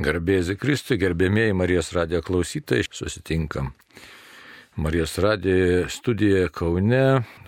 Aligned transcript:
Garbėzi 0.00 0.54
Kristui, 0.56 0.96
gerbėmėjai 1.00 1.52
Marijos 1.56 1.90
radijo 1.92 2.22
klausytojai, 2.24 2.86
susitinkam. 2.94 3.72
Marijos 4.80 5.18
radijo 5.20 5.88
studijoje 5.92 6.48
Kaune. 6.56 7.02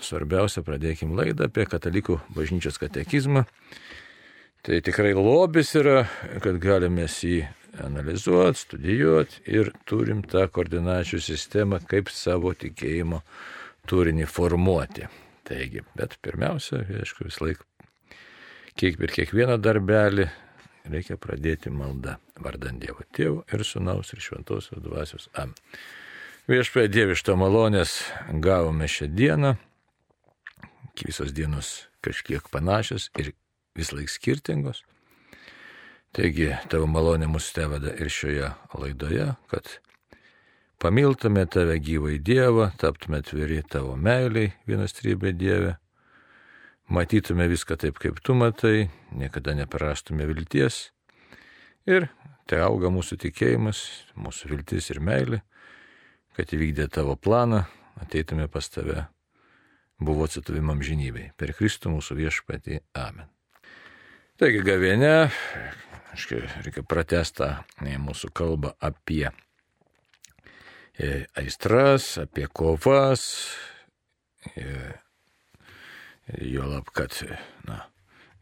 Svarbiausia, 0.04 0.60
pradėkim 0.66 1.14
laidą 1.16 1.48
apie 1.48 1.64
katalikų 1.70 2.18
bažnyčios 2.36 2.76
katekizmą. 2.82 3.46
Tai 4.62 4.82
tikrai 4.84 5.14
lobis 5.16 5.72
yra, 5.78 6.04
kad 6.44 6.60
galime 6.62 7.08
jį 7.08 7.40
analizuoti, 7.80 8.60
studijuoti 8.66 9.42
ir 9.54 9.72
turim 9.88 10.20
tą 10.28 10.44
koordinačių 10.52 11.22
sistemą, 11.24 11.80
kaip 11.88 12.12
savo 12.12 12.52
tikėjimo 12.52 13.22
turinį 13.88 14.28
formuoti. 14.28 15.08
Taigi, 15.48 15.86
bet 15.96 16.18
pirmiausia, 16.22 16.84
aišku, 17.00 17.30
vis 17.30 17.40
laik, 17.40 17.64
kiek 18.76 19.00
per 19.00 19.16
kiekvieną 19.16 19.56
darbelį 19.62 20.28
reikia 20.88 21.18
pradėti 21.20 21.70
maldą 21.70 22.16
vardant 22.42 22.80
Dievo 22.82 23.04
Tėvų 23.14 23.42
ir 23.52 23.64
Sūnaus 23.66 24.12
ir 24.14 24.22
Šventosios 24.24 24.82
dvasios. 24.82 25.28
Am. 25.38 25.54
Viešpėje 26.50 26.90
dievišto 26.90 27.36
malonės 27.38 28.00
gavome 28.42 28.88
šią 28.90 29.06
dieną, 29.14 29.52
visos 31.06 31.30
dienos 31.32 31.86
kažkiek 32.02 32.48
panašios 32.50 33.10
ir 33.18 33.32
vis 33.78 33.92
laik 33.94 34.10
skirtingos. 34.10 34.82
Taigi 36.12 36.50
tavo 36.68 36.88
malonė 36.90 37.30
mus 37.30 37.46
teveda 37.56 37.94
ir 37.96 38.10
šioje 38.12 38.50
laidoje, 38.76 39.30
kad 39.48 39.70
pamiltume 40.82 41.46
tave 41.46 41.78
gyvai 41.80 42.18
Dievą, 42.18 42.72
taptume 42.76 43.22
atviri 43.22 43.62
tavo 43.62 43.94
meiliai 43.96 44.52
vienas 44.68 44.92
trybė 44.98 45.32
Dieve, 45.32 45.76
matytume 46.92 47.48
viską 47.48 47.78
taip, 47.80 47.98
kaip 48.00 48.20
tu 48.24 48.34
matai, 48.36 48.90
niekada 49.16 49.54
neprarastume 49.56 50.26
vilties 50.28 50.90
ir 51.88 52.10
tai 52.50 52.60
auga 52.60 52.90
mūsų 52.92 53.16
tikėjimas, 53.22 53.80
mūsų 54.18 54.50
viltis 54.52 54.90
ir 54.92 55.00
meilė, 55.00 55.40
kad 56.36 56.52
įvykdė 56.52 56.88
tavo 56.92 57.16
planą, 57.16 57.64
ateitume 58.02 58.48
pas 58.52 58.68
tave, 58.68 59.06
buvo 60.02 60.26
atsituvimam 60.28 60.82
žinybei. 60.84 61.30
Per 61.38 61.54
Kristų 61.56 61.94
mūsų 61.94 62.18
viešpatį. 62.18 62.80
Amen. 62.98 63.30
Taigi 64.40 64.60
gavienė, 64.66 65.30
reikia 66.66 66.84
pratestą 66.88 67.52
mūsų 67.80 68.32
kalbą 68.36 68.74
apie 68.82 69.30
e, 70.98 71.24
aistras, 71.38 72.16
apie 72.20 72.48
kovas, 72.52 73.22
e, 74.56 74.66
Juolab, 76.26 76.90
kad 76.94 77.14
na, 77.66 77.80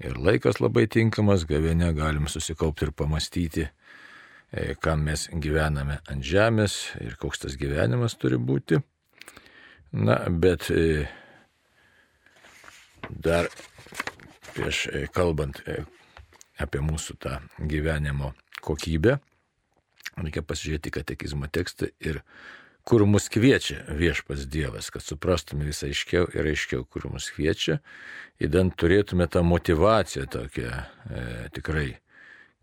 ir 0.01 0.19
laikas 0.21 0.61
labai 0.61 0.87
tinkamas, 0.91 1.47
gavėne 1.49 1.93
galim 1.97 2.29
susikaupti 2.29 2.87
ir 2.87 2.93
pamastyti, 2.97 3.67
e, 4.53 4.75
kam 4.81 5.07
mes 5.09 5.29
gyvename 5.33 6.01
ant 6.13 6.25
žemės 6.25 6.77
ir 7.01 7.17
koks 7.21 7.47
tas 7.47 7.57
gyvenimas 7.61 8.19
turi 8.21 8.37
būti. 8.37 8.83
Na, 9.97 10.19
bet 10.29 10.69
e, 10.71 11.09
dar 13.09 13.49
prieš 14.53 14.87
e, 14.93 15.07
kalbant 15.15 15.63
apie 16.61 16.85
mūsų 16.85 17.17
tą 17.25 17.39
gyvenimo 17.59 18.35
kokybę, 18.61 19.17
reikia 20.21 20.45
pasižiūrėti 20.45 20.93
katekizmo 20.93 21.49
tekstą 21.49 21.89
ir 22.05 22.21
kur 22.91 23.05
mus 23.07 23.29
kviečia 23.31 23.85
viešpas 23.95 24.49
Dievas, 24.51 24.89
kad 24.91 25.03
suprastume 25.07 25.69
visą 25.69 25.87
aiškiau 25.87 26.27
ir 26.35 26.49
aiškiau, 26.51 26.83
kur 26.91 27.05
mus 27.13 27.29
kviečia, 27.31 27.79
įdant 28.43 28.75
turėtume 28.75 29.29
tą 29.31 29.45
motivaciją 29.47 30.27
tokią 30.27 30.71
e, 30.75 31.21
tikrai 31.55 31.93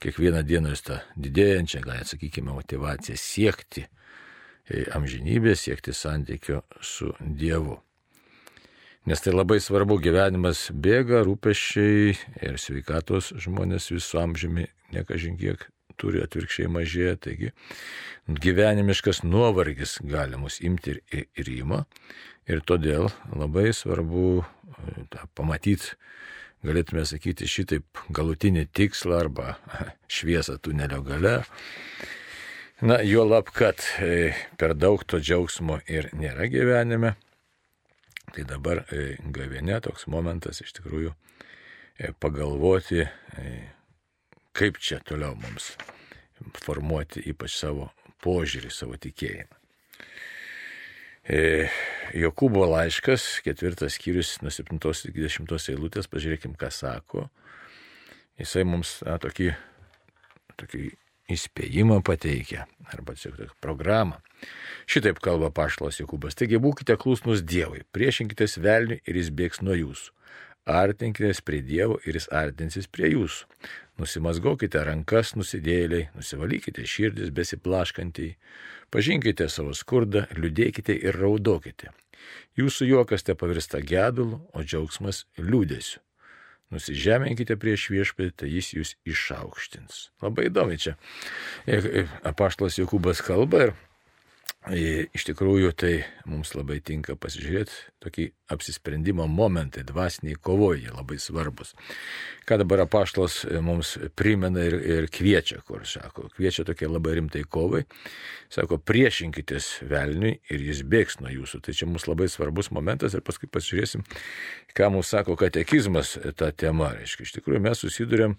kiekvieną 0.03 0.42
dieną 0.44 0.73
jūs 0.73 0.83
tą 0.89 0.98
didėjančią, 1.16 1.80
gal 1.86 2.02
atsakykime, 2.02 2.52
motivaciją 2.58 3.16
siekti 3.22 3.86
e, 3.88 4.83
amžinybės, 4.98 5.64
siekti 5.64 5.95
santykio 5.95 6.59
su 6.83 7.14
Dievu. 7.22 7.80
Nes 9.08 9.23
tai 9.23 9.32
labai 9.32 9.61
svarbu, 9.64 9.95
gyvenimas 10.04 10.67
bėga, 10.76 11.23
rūpeščiai 11.23 12.17
ir 12.43 12.60
sveikatos 12.60 13.32
žmonės 13.39 13.93
visų 13.95 14.26
amžiumi, 14.26 14.67
nekažinkiek 14.92 15.70
turi 16.00 16.22
atvirkščiai 16.24 16.70
mažėja, 16.72 17.18
taigi 17.22 17.52
gyvenimiškas 18.28 19.24
nuovargis 19.24 19.98
gali 20.04 20.40
mus 20.40 20.60
imti 20.62 20.98
ir, 20.98 21.26
ir 21.38 21.52
įma. 21.52 21.84
Ir 22.48 22.62
todėl 22.64 23.10
labai 23.36 23.74
svarbu 23.76 24.28
e, 24.40 24.44
pamatyti, 25.36 25.98
galėtume 26.64 27.04
sakyti, 27.08 27.48
šitaip 27.48 28.04
galutinį 28.16 28.68
tikslą 28.76 29.20
arba 29.26 29.58
šviesą 30.16 30.56
tunelio 30.64 31.02
gale. 31.04 31.42
Na, 32.80 33.02
jo 33.02 33.26
lab, 33.28 33.50
kad 33.52 33.82
e, 34.00 34.32
per 34.60 34.78
daug 34.78 35.04
to 35.04 35.20
džiaugsmo 35.20 35.82
ir 35.92 36.12
nėra 36.16 36.48
gyvenime. 36.52 37.16
Tai 38.36 38.44
dabar 38.48 38.86
e, 38.92 39.16
gavienė 39.34 39.82
toks 39.84 40.08
momentas 40.12 40.62
iš 40.64 40.76
tikrųjų 40.80 41.16
pagalvoti, 42.22 43.08
kaip 44.58 44.82
čia 44.82 45.00
toliau 45.06 45.36
mums 45.38 45.76
formuoti 46.64 47.23
ypač 47.30 47.58
savo 47.60 47.92
požiūrį, 48.23 48.72
savo 48.73 48.98
tikėjimą. 49.02 49.58
E, 51.28 51.68
Jokūbo 52.16 52.64
laiškas, 52.72 53.42
ketvirtas 53.44 53.98
skyrius 53.98 54.38
nuo 54.42 54.52
7-20 54.54 55.73
eilutės, 55.73 56.08
pažiūrėkim, 56.08 56.56
ką 56.58 56.70
sako. 56.72 57.26
Jisai 58.40 58.64
mums 58.67 59.02
na, 59.04 59.17
tokį, 59.20 59.50
tokį 60.62 60.84
įspėjimą 61.36 62.00
pateikia, 62.08 62.64
arba 62.94 63.17
tiesiog 63.17 63.58
programą. 63.64 64.22
Šitaip 64.88 65.20
kalba 65.20 65.50
paštas 65.52 66.00
Jokūbas. 66.00 66.38
Taigi 66.40 66.62
būkite 66.64 66.96
klusnus 67.02 67.44
Dievui, 67.44 67.84
priešinkitės 67.92 68.56
velniui 68.64 69.02
ir 69.04 69.20
jis 69.20 69.34
bėgs 69.36 69.60
nuo 69.66 69.76
jūsų. 69.76 70.14
Artinkitės 70.67 71.44
prie 71.44 71.60
Dievo 71.64 72.00
ir 72.08 72.20
jis 72.20 72.30
artinsis 72.32 72.88
prie 72.92 73.12
jūsų. 73.12 73.48
Nusimasgokite 73.98 74.84
rankas 74.86 75.34
nusidėliai, 75.38 76.12
nusivalykite 76.14 76.86
širdis 76.86 77.32
besiplaškantį, 77.34 78.28
pažinkite 78.94 79.48
savo 79.50 79.74
skurdą, 79.74 80.28
liūdėkite 80.38 80.94
ir 81.02 81.18
raudokite. 81.18 81.94
Jūsų 82.58 82.92
juokas 82.92 83.26
te 83.26 83.34
pavirsta 83.38 83.82
gedulu, 83.82 84.44
o 84.54 84.62
džiaugsmas 84.62 85.26
liūdėsiu. 85.42 86.02
Nusižeminkite 86.74 87.56
prieš 87.56 87.88
viešpatį, 87.94 88.32
tai 88.36 88.48
jis 88.52 88.74
jūs 88.76 88.94
išaukštins. 89.08 90.10
Labai 90.22 90.50
įdomi 90.50 90.76
čia. 90.84 90.98
Apaštalas 92.28 92.76
Jokūbas 92.82 93.24
kalba 93.24 93.70
ir 93.70 93.76
Iš 94.67 95.23
tikrųjų, 95.30 95.72
tai 95.80 95.92
mums 96.28 96.52
labai 96.58 96.82
tinka 96.83 97.16
pasižiūrėti 97.16 97.76
tokį 98.04 98.26
apsisprendimo 98.52 99.26
momentai, 99.32 99.83
dvasiniai 99.88 100.36
kovoje 100.44 100.92
labai 100.92 101.17
svarbus. 101.20 101.73
Ką 102.48 102.60
dabar 102.61 102.83
apaštalas 102.83 103.42
mums 103.64 103.95
primena 104.20 104.64
ir, 104.67 104.76
ir 104.78 105.08
kviečia, 105.11 105.61
kur 105.67 105.86
sako, 105.88 106.28
kviečia 106.36 106.66
tokie 106.67 106.88
labai 106.88 107.17
rimtai 107.20 107.44
kovai, 107.44 107.83
sako, 108.54 108.80
priešinkitės 108.80 109.70
velniui 109.88 110.38
ir 110.52 110.67
jis 110.70 110.84
bėgs 110.88 111.20
nuo 111.22 111.32
jūsų. 111.32 111.64
Tai 111.64 111.76
čia 111.76 111.88
mums 111.89 112.08
labai 112.08 112.30
svarbus 112.32 112.72
momentas 112.76 113.16
ir 113.16 113.23
paskui 113.28 113.49
pasižiūrėsim, 113.52 114.04
ką 114.78 114.92
mums 114.94 115.11
sako 115.16 115.39
katekizmas 115.39 116.17
tą 116.39 116.52
temą. 116.52 116.94
Reiškia, 116.99 117.28
iš 117.28 117.36
tikrųjų 117.39 117.64
mes 117.67 117.84
susidurėm 117.84 118.38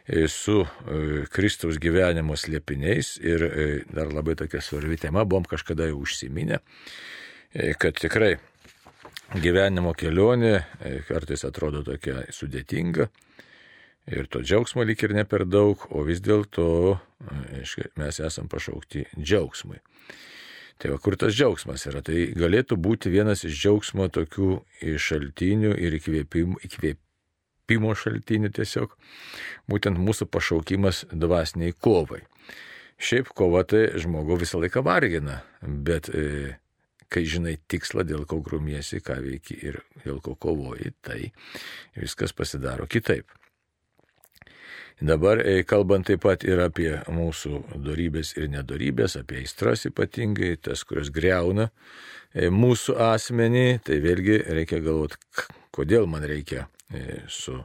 su 0.27 0.61
e, 0.61 1.25
Kristaus 1.31 1.79
gyvenimo 1.79 2.35
slėpiniais 2.35 3.15
ir 3.23 3.43
e, 3.45 3.67
dar 3.91 4.11
labai 4.11 4.35
tokia 4.39 4.61
svarbi 4.63 4.97
tema, 4.99 5.23
buvom 5.25 5.45
kažkada 5.47 5.87
jau 5.87 6.01
užsiminę, 6.03 6.59
kad 7.79 7.97
tikrai 7.99 8.37
gyvenimo 9.43 9.91
kelionė 9.95 10.61
kartais 11.07 11.43
atrodo 11.47 11.81
tokia 11.83 12.25
sudėtinga 12.31 13.09
ir 14.11 14.27
to 14.31 14.39
džiaugsmo 14.39 14.85
lyg 14.87 15.03
ir 15.03 15.15
ne 15.15 15.25
per 15.27 15.43
daug, 15.47 15.83
o 15.91 16.03
vis 16.07 16.23
dėlto 16.23 16.65
mes 17.99 18.19
esam 18.23 18.47
pašaukti 18.51 19.03
džiaugsmui. 19.17 19.81
Tai 20.79 20.95
va, 20.95 20.97
kur 21.03 21.19
tas 21.19 21.35
džiaugsmas 21.35 21.83
yra? 21.91 21.99
Tai 22.01 22.23
galėtų 22.39 22.79
būti 22.79 23.11
vienas 23.13 23.43
iš 23.45 23.59
džiaugsmo 23.59 24.07
tokių 24.15 24.53
šaltinių 24.95 25.75
ir 25.75 25.99
įkvėpimų, 25.99 26.63
įkvėpimų 26.67 27.10
įkvėpimo 27.71 27.95
šaltinių 27.95 28.51
tiesiog, 28.51 28.95
būtent 29.69 29.97
mūsų 29.97 30.27
pašaukimas 30.27 31.05
dvasiniai 31.11 31.73
kovai. 31.73 32.23
Šiaip 33.01 33.31
kova 33.33 33.63
tai 33.63 33.97
žmogų 33.97 34.41
visą 34.43 34.59
laiką 34.61 34.83
vargina, 34.83 35.41
bet 35.61 36.09
e, 36.09 36.57
kai 37.09 37.23
žinai 37.25 37.57
tikslą, 37.67 38.03
dėl 38.03 38.25
ko 38.25 38.41
grumiesi, 38.41 39.01
ką 39.01 39.17
veiki 39.21 39.57
ir 39.63 39.81
dėl 40.03 40.21
ko 40.21 40.35
kovoji, 40.35 40.93
tai 41.01 41.31
viskas 41.95 42.33
pasidaro 42.33 42.85
kitaip. 42.85 43.25
Dabar 45.01 45.41
e, 45.41 45.63
kalbant 45.63 46.05
taip 46.05 46.21
pat 46.21 46.43
ir 46.45 46.61
apie 46.61 46.99
mūsų 47.09 47.81
darybės 47.81 48.35
ir 48.37 48.51
nedorybės, 48.53 49.17
apie 49.17 49.41
aistras 49.41 49.87
ypatingai, 49.89 50.59
tas, 50.61 50.83
kurios 50.85 51.09
greuna 51.09 51.71
e, 52.35 52.51
mūsų 52.53 52.99
asmenį, 53.01 53.81
tai 53.87 53.97
vėlgi 54.03 54.43
reikia 54.45 54.77
galvoti, 54.83 55.17
kodėl 55.73 56.05
man 56.05 56.27
reikia 56.29 56.67
su 57.29 57.57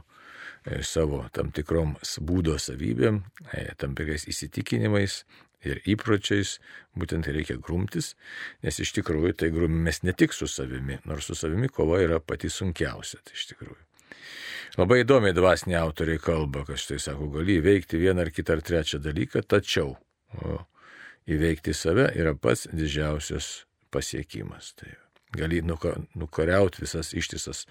e, 0.65 0.81
savo 0.83 1.23
tam 1.33 1.51
tikrom 1.55 1.95
būdo 2.27 2.57
savybėm, 2.61 3.21
e, 3.51 3.67
tam 3.77 3.95
tikrais 3.97 4.27
įsitikinimais 4.29 5.23
ir 5.65 5.81
įpročiais, 5.89 6.57
būtent 6.97 7.27
reikia 7.33 7.57
grumtis, 7.61 8.13
nes 8.63 8.79
iš 8.79 8.93
tikrųjų 8.99 9.33
tai 9.41 9.49
grumimės 9.53 10.03
ne 10.05 10.13
tik 10.13 10.35
su 10.35 10.47
savimi, 10.47 10.99
nors 11.09 11.27
su 11.27 11.35
savimi 11.35 11.69
kova 11.69 11.99
yra 12.03 12.19
pati 12.21 12.51
sunkiausia, 12.53 13.19
tai 13.25 13.37
iš 13.37 13.49
tikrųjų. 13.53 13.81
Labai 14.77 15.01
įdomiai 15.01 15.33
dvasiniai 15.33 15.79
autoriai 15.79 16.21
kalba, 16.21 16.61
kad 16.67 16.77
štai 16.77 16.99
sako, 17.01 17.31
gali 17.33 17.57
įveikti 17.57 17.97
vieną 17.97 18.27
ar 18.27 18.31
kitą 18.33 18.57
ar 18.57 18.61
trečią 18.65 18.99
dalyką, 19.01 19.41
tačiau 19.49 19.95
o, 20.37 20.59
įveikti 21.25 21.73
save 21.73 22.11
yra 22.13 22.35
pats 22.37 22.67
didžiausias 22.69 23.65
pasiekimas. 23.93 24.75
Tai 24.77 24.91
gali 25.35 25.61
nukariauti 26.15 26.81
visas 26.81 27.13
ištisas 27.13 27.65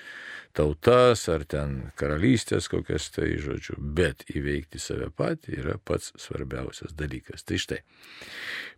tautas 0.57 1.27
ar 1.33 1.45
ten 1.49 1.91
karalystės 1.97 2.69
kokias 2.73 3.09
tai 3.15 3.33
žodžiu, 3.41 3.79
bet 3.79 4.27
įveikti 4.33 4.81
save 4.83 5.09
patį 5.17 5.59
yra 5.63 5.77
pats 5.79 6.13
svarbiausias 6.21 6.97
dalykas. 6.97 7.47
Tai 7.49 7.61
štai, 7.61 7.81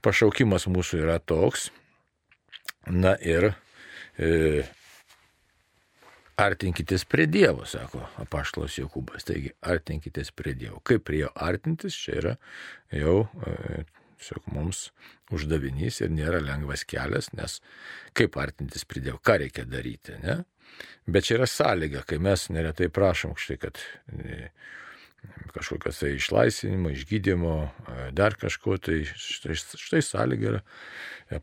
pašaukimas 0.04 0.68
mūsų 0.70 1.02
yra 1.02 1.18
toks, 1.18 1.68
na 2.86 3.16
ir 3.20 3.50
e, 4.18 4.64
artinkitės 6.38 7.04
prie 7.08 7.26
Dievo, 7.26 7.66
sako 7.66 8.04
apaštalas 8.22 8.78
Jokūbas. 8.78 9.26
Taigi, 9.28 9.52
artinkitės 9.60 10.30
prie 10.36 10.54
Dievo. 10.58 10.80
Kaip 10.86 11.06
prie 11.08 11.24
jo 11.24 11.32
artintis, 11.34 11.98
čia 11.98 12.18
yra 12.22 12.34
jau 12.94 13.24
e, 13.42 13.82
tiesiog 14.18 14.50
mums 14.54 14.88
uždavinys 15.34 16.02
ir 16.02 16.12
nėra 16.14 16.40
lengvas 16.44 16.84
kelias, 16.88 17.30
nes 17.36 17.58
kaip 18.18 18.38
artintis 18.40 18.86
prie 18.88 19.04
Dievo, 19.04 19.20
ką 19.22 19.38
reikia 19.44 19.66
daryti, 19.68 20.18
ne? 20.24 20.42
Bet 21.08 21.28
čia 21.28 21.38
yra 21.38 21.48
sąlyga, 21.48 22.04
kai 22.08 22.18
mes 22.22 22.48
neretai 22.52 22.90
prašom 22.92 23.36
štai, 23.40 23.56
kad 23.62 23.80
e, 24.12 24.50
kažkokio 25.54 25.92
tai 25.96 26.14
išlaisvinimo, 26.18 26.92
išgydymo, 26.92 27.54
e, 27.64 28.10
dar 28.16 28.36
kažko, 28.38 28.76
tai 28.82 29.00
štai, 29.08 29.56
štai 29.56 30.02
sąlyga 30.04 30.52
yra. 30.52 30.64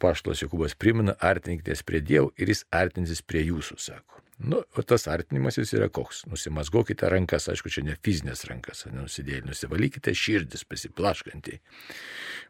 Paštas 0.02 0.42
Jokūbas 0.42 0.78
primena, 0.82 1.18
artinkitės 1.22 1.84
prie 1.86 2.02
Dievo 2.02 2.32
ir 2.42 2.54
jis 2.54 2.66
artinsis 2.74 3.22
prie 3.26 3.46
jūsų, 3.48 3.80
sako. 3.82 4.25
Nu, 4.38 4.64
o 4.76 4.84
tas 4.84 5.08
artinimas 5.08 5.56
jis 5.56 5.72
yra 5.78 5.88
koks. 5.90 6.26
Nusimasgokite 6.28 7.08
rankas, 7.10 7.48
aišku, 7.54 7.72
čia 7.72 7.86
ne 7.88 7.94
fizinės 8.04 8.44
rankas, 8.50 8.84
nenusidėlį, 8.90 9.46
nusivalykite 9.48 10.12
širdis 10.12 10.66
pasiplaškantį. 10.68 11.62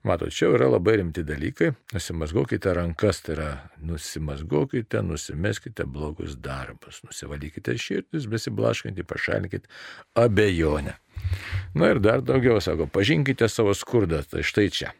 Matot, 0.10 0.34
čia 0.34 0.50
yra 0.56 0.72
labai 0.72 0.98
rimti 1.04 1.22
dalykai. 1.26 1.76
Nusimasgokite 1.94 2.74
rankas, 2.74 3.22
tai 3.28 3.38
yra 3.38 3.52
nusimasgokite, 3.86 5.04
nusimeskite 5.06 5.86
blogus 5.86 6.34
darbus, 6.42 7.04
nusivalykite 7.06 7.78
širdis, 7.78 8.26
besiblaškantį, 8.34 9.06
pašalinkite 9.06 9.70
abejonę. 10.18 10.98
Na 11.78 11.94
ir 11.94 12.02
dar 12.02 12.26
daugiau, 12.26 12.58
sako, 12.66 12.90
pažinkite 12.90 13.46
savo 13.52 13.78
skurdą, 13.78 14.26
tai 14.26 14.42
štai 14.42 14.72
čia. 14.74 14.96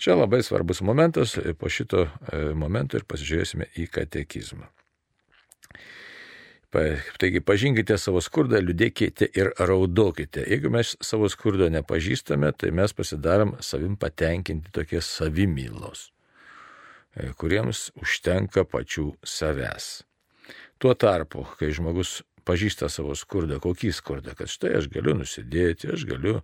Čia 0.00 0.16
labai 0.16 0.40
svarbus 0.44 0.80
momentas, 0.80 1.36
po 1.60 1.68
šito 1.68 2.06
e, 2.06 2.46
momento 2.56 2.96
ir 2.96 3.04
pasižiūrėsime 3.08 3.68
į 3.80 3.92
katekizmą. 3.92 4.72
Taigi 6.72 7.42
pažinkite 7.44 7.98
savo 8.00 8.22
skurdą, 8.24 8.56
liūdėkite 8.64 9.26
ir 9.36 9.50
raudokite. 9.60 10.40
Jeigu 10.48 10.70
mes 10.72 10.94
savo 11.04 11.28
skurdo 11.28 11.68
nepažįstame, 11.68 12.48
tai 12.56 12.70
mes 12.72 12.94
pasidarom 12.96 13.58
savim 13.60 13.98
patenkinti 14.00 14.72
tokie 14.72 15.02
savimylos, 15.04 16.06
e, 17.12 17.28
kuriems 17.36 17.90
užtenka 18.00 18.64
pačių 18.64 19.10
savęs. 19.20 19.90
Tuo 20.80 20.96
tarpu, 20.96 21.44
kai 21.60 21.74
žmogus 21.76 22.22
pažįsta 22.48 22.88
savo 22.88 23.12
skurdą, 23.20 23.60
kokį 23.60 23.92
skurdą, 23.92 24.32
kad 24.38 24.48
štai 24.48 24.72
aš 24.80 24.88
galiu 24.96 25.18
nusidėti, 25.20 25.92
aš 25.92 26.08
galiu 26.08 26.40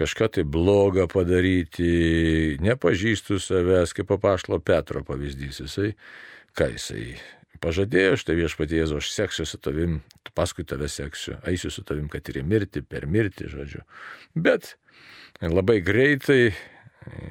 kažką 0.00 0.32
tai 0.38 0.48
blogą 0.48 1.04
padaryti, 1.12 2.56
nepažįstu 2.64 3.36
savęs, 3.36 3.92
kaip 3.92 4.08
papašlo 4.08 4.58
Petro 4.64 5.04
pavyzdys, 5.04 5.60
jisai, 5.68 5.92
ką 6.56 6.72
jisai 6.72 7.12
pažadėjo, 7.64 8.18
štai 8.20 8.36
viešpatie 8.38 8.82
Jėzu, 8.82 9.00
aš 9.00 9.10
seksiu 9.14 9.48
su 9.48 9.58
tavim, 9.62 9.98
paskui 10.36 10.66
tave 10.68 10.90
seksiu, 10.92 11.38
eisiu 11.48 11.72
su 11.72 11.84
tavim, 11.86 12.10
kad 12.12 12.28
ir 12.28 12.42
į 12.42 12.46
mirtį, 12.52 12.84
per 12.86 13.08
mirtį, 13.10 13.48
žodžiu. 13.56 13.84
Bet 14.36 14.74
labai 15.40 15.80
greitai 15.84 16.52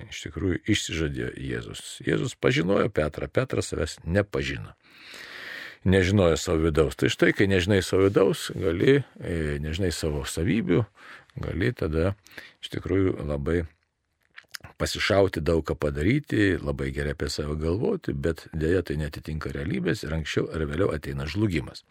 iš 0.09 0.23
tikrųjų 0.27 0.61
išsižadėjo 0.69 1.33
Jėzus. 1.39 1.83
Jėzus 2.05 2.35
pažinojo 2.39 2.89
Petrą, 2.93 3.29
Petras 3.31 3.71
savęs 3.71 3.97
nepažino. 4.05 4.73
Nežinojo 5.83 6.37
savo 6.39 6.63
vidaus. 6.63 6.95
Tai 6.95 7.09
štai, 7.11 7.33
kai 7.35 7.49
nežinai 7.51 7.81
savo 7.83 8.07
vidaus, 8.07 8.47
gali, 8.55 9.01
e, 9.19 9.57
nežinai 9.63 9.91
savo 9.91 10.23
savybių, 10.29 10.83
gali 11.43 11.73
tada 11.75 12.13
iš 12.63 12.71
tikrųjų 12.77 13.17
labai 13.27 13.63
pasišauti 14.81 15.43
daug 15.45 15.63
ką 15.67 15.75
padaryti, 15.79 16.57
labai 16.61 16.91
gerai 16.95 17.13
apie 17.15 17.29
save 17.31 17.55
galvoti, 17.59 18.13
bet 18.13 18.47
dėja 18.53 18.83
tai 18.89 18.97
netitinka 19.01 19.51
realybės 19.53 20.03
ir 20.05 20.15
anksčiau 20.17 20.49
ar 20.53 20.65
vėliau 20.69 20.91
ateina 20.95 21.27
žlugimas. 21.29 21.85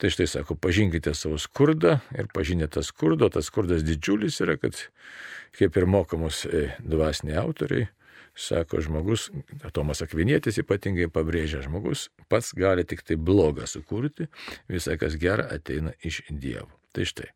Tai 0.00 0.08
štai 0.08 0.26
sako, 0.30 0.56
pažinkite 0.56 1.12
savo 1.12 1.36
skurdą 1.36 1.98
ir 2.16 2.30
pažinė 2.32 2.70
tą 2.72 2.80
skurdą, 2.86 3.28
tas 3.28 3.50
skurdas 3.50 3.84
didžiulis 3.84 4.40
yra, 4.40 4.56
kad 4.56 4.78
kaip 5.58 5.76
ir 5.76 5.86
mokamus 5.90 6.46
e, 6.48 6.70
dvasiniai 6.80 7.36
autoriai, 7.42 7.88
sako 8.32 8.80
žmogus, 8.80 9.28
Tomas 9.76 10.00
Akvinėtis 10.04 10.60
ypatingai 10.62 11.10
pabrėžia, 11.12 11.60
žmogus 11.66 12.08
pats 12.32 12.54
gali 12.56 12.86
tik 12.88 13.02
tai 13.04 13.18
blogą 13.20 13.66
sukurti, 13.68 14.30
visai 14.70 14.96
kas 15.00 15.18
gera 15.20 15.44
ateina 15.52 15.92
iš 16.06 16.22
Dievo. 16.30 16.70
Tai 16.96 17.04
štai. 17.06 17.28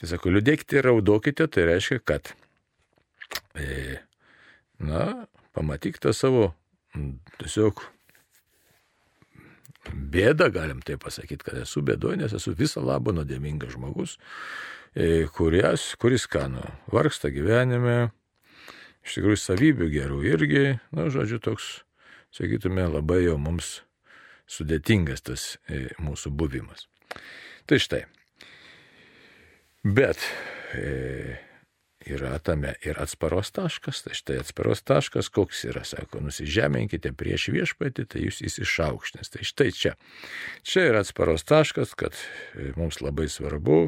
Tai 0.00 0.10
sako, 0.10 0.34
liūdėkite 0.34 0.80
ir 0.80 0.88
raudokite, 0.90 1.46
tai 1.48 1.68
reiškia, 1.70 2.02
kad 2.04 2.34
na, 4.82 5.02
pamatyk 5.56 5.98
tą 6.02 6.12
savo 6.16 6.50
tiesiog 7.40 7.82
bėdą, 9.92 10.50
galim 10.54 10.82
tai 10.84 10.96
pasakyti, 11.00 11.44
kad 11.46 11.58
esu 11.62 11.82
bėdoje, 11.86 12.20
nes 12.20 12.34
esu 12.36 12.54
visą 12.56 12.82
labą 12.84 13.14
nuodėmingas 13.16 13.74
žmogus, 13.76 14.16
e, 14.94 15.26
kurias, 15.32 15.92
kuris 16.00 16.26
ką, 16.30 16.46
nu, 16.56 16.64
vargsta 16.92 17.30
gyvenime, 17.34 18.10
iš 19.06 19.18
tikrųjų 19.18 19.40
savybių 19.42 19.90
gerų 19.92 20.20
irgi, 20.26 20.64
na, 20.96 21.08
žodžiu, 21.12 21.40
toks, 21.42 21.70
sakytume, 22.34 22.88
labai 22.90 23.22
jau 23.24 23.36
mums 23.40 23.80
sudėtingas 24.50 25.24
tas 25.26 25.48
e, 25.68 25.86
mūsų 26.02 26.32
buvimas. 26.34 26.86
Tai 27.66 27.78
štai. 27.82 28.04
Bet 29.86 30.22
e, 30.74 31.38
yra 32.06 32.38
tame 32.38 32.74
ir 32.86 32.98
atsparos 33.02 33.50
taškas. 33.56 34.02
Tai 34.06 34.14
štai 34.16 34.38
atsparos 34.42 34.82
taškas, 34.86 35.30
koks 35.32 35.64
yra, 35.70 35.84
sako, 35.86 36.22
nusižeminkite 36.26 37.12
prieš 37.18 37.48
viešpatį, 37.54 38.06
tai 38.12 38.24
jūs 38.26 38.42
jis 38.44 38.60
išaukštins. 38.64 39.32
Tai 39.32 39.46
štai 39.46 39.70
čia. 39.74 39.94
Čia 40.66 40.86
yra 40.90 41.02
atsparos 41.04 41.46
taškas, 41.48 41.96
kad 41.98 42.16
e, 42.16 42.72
mums 42.76 43.00
labai 43.04 43.28
svarbu 43.32 43.80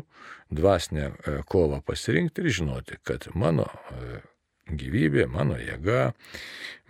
dvasinę 0.50 1.06
e, 1.08 1.38
kovą 1.48 1.80
pasirinkti 1.86 2.44
ir 2.44 2.58
žinoti, 2.60 2.98
kad 3.06 3.28
mano 3.34 3.68
e, 3.68 4.20
gyvybė, 4.78 5.26
mano 5.32 5.56
jėga, 5.60 6.12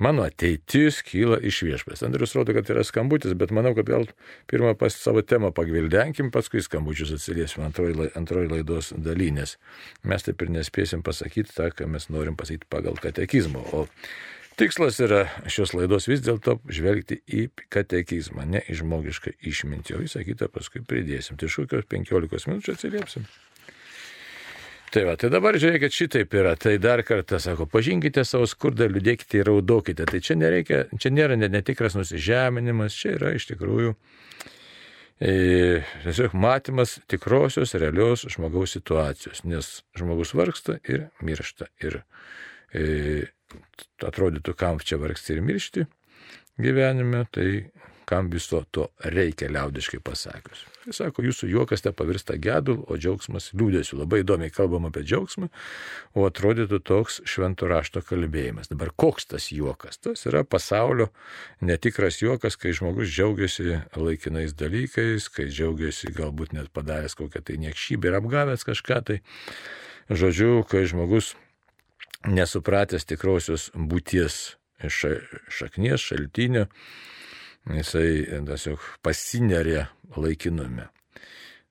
mano 0.03 0.25
ateitis 0.27 1.01
kyla 1.07 1.39
iš 1.45 1.61
viešpės. 1.67 2.03
Andrius 2.07 2.35
rodo, 2.37 2.55
kad 2.57 2.71
yra 2.73 2.85
skambutis, 2.87 3.35
bet 3.39 3.53
manau, 3.55 3.75
kad 3.79 3.89
gal 3.91 4.09
pirmą 4.51 4.75
pas 4.79 4.97
savo 4.97 5.23
temą 5.23 5.53
pagvildenkim, 5.55 6.33
paskui 6.35 6.63
skambučius 6.65 7.15
atsiliesim 7.19 7.67
antroji, 7.67 8.11
antroji 8.19 8.53
laidos 8.55 8.93
dalynės. 8.97 9.57
Mes 10.09 10.27
taip 10.27 10.43
ir 10.43 10.55
nespėsim 10.59 11.05
pasakyti 11.07 11.55
tą, 11.55 11.71
ką 11.75 11.91
mes 11.91 12.09
norim 12.13 12.39
pasakyti 12.39 12.69
pagal 12.71 12.99
katekizmą. 13.03 13.65
O 13.75 13.87
tikslas 14.59 14.99
yra 15.05 15.27
šios 15.51 15.75
laidos 15.77 16.09
vis 16.11 16.25
dėlto 16.27 16.59
žvelgti 16.67 17.21
į 17.27 17.49
katekizmą, 17.73 18.47
ne 18.49 18.65
į 18.67 18.81
žmogišką 18.83 19.37
išmintį, 19.51 19.99
o 19.99 20.03
visą 20.07 20.25
kitą 20.27 20.51
paskui 20.53 20.83
pridėsim. 20.83 21.39
Tai 21.39 21.51
iš 21.51 21.63
kokios 21.63 21.87
15 21.91 22.51
minučių 22.51 22.75
atsiliepsim. 22.75 23.29
Tai 24.89 25.03
va, 25.05 25.17
tai 25.21 25.29
dabar 25.29 25.57
žiūrėkit, 25.61 25.93
šitaip 25.93 26.33
yra. 26.39 26.55
Tai 26.57 26.73
dar 26.81 27.03
kartą 27.05 27.41
sako, 27.43 27.67
pažinkite 27.69 28.25
savo 28.25 28.47
skurdą, 28.49 28.89
liūdėkite 28.89 29.43
ir 29.43 29.51
raudokite. 29.51 30.07
Tai 30.09 30.21
čia, 30.25 30.39
nereikia, 30.41 30.87
čia 30.97 31.13
nėra 31.13 31.37
netikras 31.37 31.97
nusižeminimas, 31.99 32.97
čia 32.97 33.13
yra 33.19 33.35
iš 33.37 33.51
tikrųjų 33.51 33.93
e, 35.21 35.35
tiesiog 36.07 36.39
matymas 36.41 36.97
tikrosios, 37.11 37.77
realios 37.77 38.25
žmogaus 38.33 38.79
situacijos, 38.79 39.45
nes 39.45 39.71
žmogus 39.99 40.33
vargsta 40.39 40.79
ir 40.89 41.11
miršta. 41.21 41.69
Ir 41.85 42.01
e, 42.73 43.29
atrodytų, 44.09 44.57
kam 44.57 44.81
čia 44.81 44.97
vargsti 45.01 45.37
ir 45.37 45.45
miršti 45.45 45.89
gyvenime, 46.59 47.25
tai 47.31 47.71
kam 48.09 48.31
viso 48.33 48.63
to 48.73 48.87
reikia 49.05 49.51
liaudiškai 49.53 50.01
pasakius. 50.05 50.63
Jis 50.89 51.03
sako, 51.03 51.23
jūsų 51.27 51.51
juokas 51.53 51.85
te 51.85 51.93
pavirsta 51.93 52.39
gedul, 52.41 52.81
o 52.89 52.97
džiaugsmas 52.97 53.51
liūdėsiu. 53.53 53.99
Labai 54.01 54.23
įdomiai 54.23 54.53
kalbam 54.55 54.87
apie 54.89 55.03
džiaugsmą, 55.05 55.51
o 56.17 56.25
atrodytų 56.25 56.81
toks 56.89 57.21
švento 57.29 57.69
rašto 57.69 58.01
kalbėjimas. 58.05 58.71
Dabar 58.73 58.95
koks 58.97 59.29
tas 59.29 59.51
juokas? 59.53 60.01
Tas 60.01 60.25
yra 60.31 60.45
pasaulio 60.49 61.11
netikras 61.61 62.23
juokas, 62.23 62.57
kai 62.57 62.73
žmogus 62.77 63.13
džiaugiasi 63.13 63.83
laikinais 63.99 64.57
dalykais, 64.57 65.29
kai 65.35 65.51
džiaugiasi 65.53 66.15
galbūt 66.17 66.57
net 66.57 66.73
padaręs 66.73 67.19
kokią 67.19 67.45
tai 67.45 67.59
niekšybę 67.67 68.09
ir 68.09 68.19
apgavęs 68.23 68.65
kažką 68.69 69.03
tai. 69.11 69.21
Žodžiu, 70.09 70.63
kai 70.65 70.87
žmogus 70.89 71.35
nesupratęs 72.25 73.05
tikrosios 73.05 73.69
būties 73.77 74.57
šaknies, 74.87 76.01
šaltinio, 76.01 76.67
jisai 77.67 78.43
tiesiog 78.47 78.85
pasinerė 79.05 79.89
laikinume. 80.17 80.89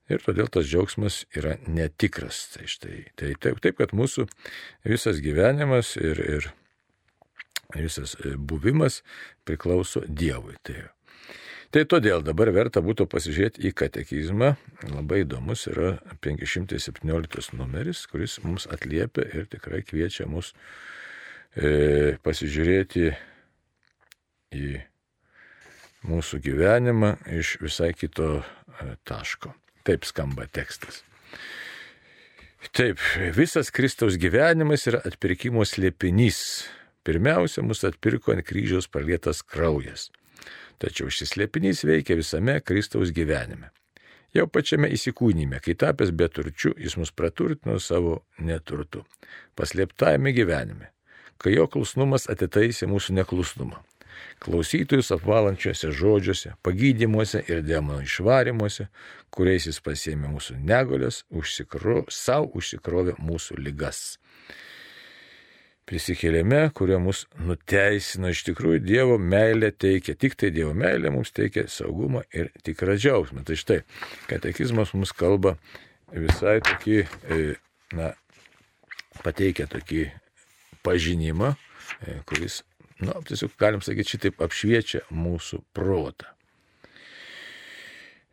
Ir 0.08 0.24
todėl 0.24 0.48
tas 0.48 0.68
džiaugsmas 0.68 1.26
yra 1.36 1.58
netikras. 1.68 2.46
Tai, 2.54 2.68
štai, 2.70 3.00
tai 3.20 3.34
taip, 3.36 3.60
taip, 3.64 3.76
kad 3.82 3.92
mūsų 3.96 4.28
visas 4.88 5.20
gyvenimas 5.24 5.96
ir, 6.00 6.22
ir 6.24 6.48
visas 7.76 8.16
buvimas 8.38 9.02
priklauso 9.48 10.06
Dievui. 10.08 10.56
Tai, 10.64 10.86
tai 11.76 11.84
todėl 11.92 12.24
dabar 12.24 12.54
verta 12.56 12.80
būtų 12.84 13.10
pasižiūrėti 13.12 13.68
į 13.68 13.74
katekizmą. 13.84 14.54
Labai 14.94 15.26
įdomus 15.26 15.68
yra 15.74 15.98
517 16.24 17.58
numeris, 17.60 18.06
kuris 18.08 18.40
mums 18.46 18.70
atliepia 18.72 19.28
ir 19.36 19.52
tikrai 19.52 19.84
kviečia 19.84 20.30
mus 20.32 20.54
e, 21.52 22.16
pasižiūrėti 22.24 23.10
į 24.56 24.78
mūsų 26.08 26.40
gyvenimą 26.44 27.16
iš 27.38 27.58
visai 27.62 27.92
kito 27.96 28.40
e, 28.40 28.96
taško. 29.08 29.54
Taip 29.88 30.08
skamba 30.08 30.48
tekstas. 30.52 31.04
Taip, 32.76 33.00
visas 33.36 33.72
Kristaus 33.72 34.18
gyvenimas 34.20 34.88
yra 34.90 35.00
atpirkimo 35.08 35.64
slėpinys. 35.66 36.68
Pirmiausia, 37.08 37.64
mus 37.64 37.86
atpirko 37.88 38.34
ant 38.34 38.44
kryžiaus 38.44 38.90
palietas 38.92 39.40
kraujas. 39.46 40.10
Tačiau 40.82 41.12
šis 41.14 41.32
slėpinys 41.36 41.86
veikia 41.88 42.18
visame 42.20 42.60
Kristaus 42.62 43.14
gyvenime. 43.16 43.72
Jau 44.36 44.44
pačiame 44.52 44.90
įsikūnyme, 44.92 45.62
kai 45.64 45.78
tapęs 45.80 46.12
beturčiu, 46.12 46.74
jis 46.76 46.98
mus 47.00 47.14
praturtino 47.16 47.80
savo 47.80 48.20
neturtu. 48.44 49.06
Paslėptajame 49.58 50.36
gyvenime, 50.36 50.92
kai 51.40 51.56
jo 51.56 51.70
klusnumas 51.72 52.28
atitaisė 52.30 52.92
mūsų 52.92 53.16
neklusnumą 53.22 53.80
klausytojus 54.44 55.12
apvalančiuose 55.16 55.92
žodžiuose, 55.96 56.54
pagydymuose 56.66 57.44
ir 57.48 57.64
demonų 57.66 58.06
išvarimuose, 58.06 58.88
kuriais 59.34 59.68
jis 59.70 59.82
pasėmė 59.84 60.32
mūsų 60.32 60.58
negalės, 60.62 61.24
užsikro, 61.30 62.06
savo 62.14 62.52
užsikrovė 62.58 63.18
mūsų 63.22 63.60
ligas. 63.62 64.18
Prisikėlėme, 65.88 66.66
kurio 66.76 66.98
mus 67.00 67.22
nuteisino 67.40 68.34
iš 68.34 68.42
tikrųjų 68.50 68.82
Dievo 68.84 69.16
meilė 69.24 69.70
teikia, 69.72 70.18
tik 70.20 70.36
tai 70.36 70.50
Dievo 70.52 70.74
meilė 70.76 71.14
mums 71.16 71.32
teikia 71.32 71.64
saugumą 71.72 72.26
ir 72.36 72.50
tikrą 72.68 72.98
džiaugsmą. 73.00 73.46
Tai 73.48 73.56
štai, 73.56 73.78
katekizmas 74.28 74.92
mums 74.98 75.16
kalba 75.16 75.56
visai 76.12 76.58
tokį, 76.68 76.98
e, 77.32 77.40
na, 77.96 78.12
pateikia 79.24 79.70
tokį 79.72 80.10
pažinimą, 80.84 81.54
e, 81.56 82.20
kuris 82.28 82.66
nu, 83.04 83.14
tiesiog 83.28 83.54
galim 83.60 83.84
sakyti, 83.86 84.16
šitaip 84.16 84.42
apšviečia 84.42 85.04
mūsų 85.14 85.62
protą. 85.76 86.32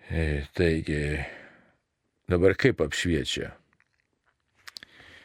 E, 0.09 0.45
taigi, 0.57 1.03
dabar 2.29 2.57
kaip 2.61 2.83
apšviečia? 2.85 3.53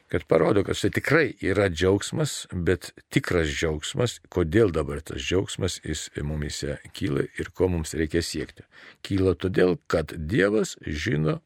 Kad 0.10 0.24
parodo, 0.26 0.64
kad 0.66 0.80
tai 0.82 0.90
tikrai 0.90 1.26
yra 1.46 1.68
džiaugsmas, 1.70 2.48
bet 2.66 2.90
tikras 3.14 3.52
džiaugsmas, 3.54 4.18
kodėl 4.34 4.72
dabar 4.74 5.04
tas 5.06 5.22
džiaugsmas 5.22 5.78
jis 5.84 6.08
mumise 6.26 6.80
kyla 6.98 7.28
ir 7.38 7.52
ko 7.54 7.70
mums 7.70 7.94
reikia 7.94 8.24
siekti. 8.26 8.66
Kyla 9.06 9.36
todėl, 9.38 9.78
kad 9.86 10.16
Dievas 10.18 10.74
žino 10.82 11.38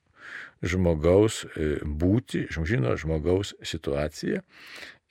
žmogaus 0.63 1.43
e, 1.43 1.75
būti, 1.83 2.47
žino 2.51 2.95
žmogaus 2.99 3.53
situaciją 3.63 4.43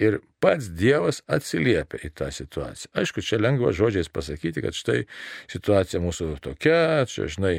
ir 0.02 0.18
pats 0.42 0.68
Dievas 0.74 1.20
atsiliepia 1.30 2.00
į 2.06 2.10
tą 2.18 2.30
situaciją. 2.34 2.90
Aišku, 2.98 3.22
čia 3.24 3.38
lengva 3.40 3.72
žodžiais 3.76 4.10
pasakyti, 4.12 4.64
kad 4.64 4.76
štai 4.76 5.04
situacija 5.52 6.02
mūsų 6.02 6.34
tokia, 6.42 7.04
čia 7.10 7.28
žinai, 7.30 7.54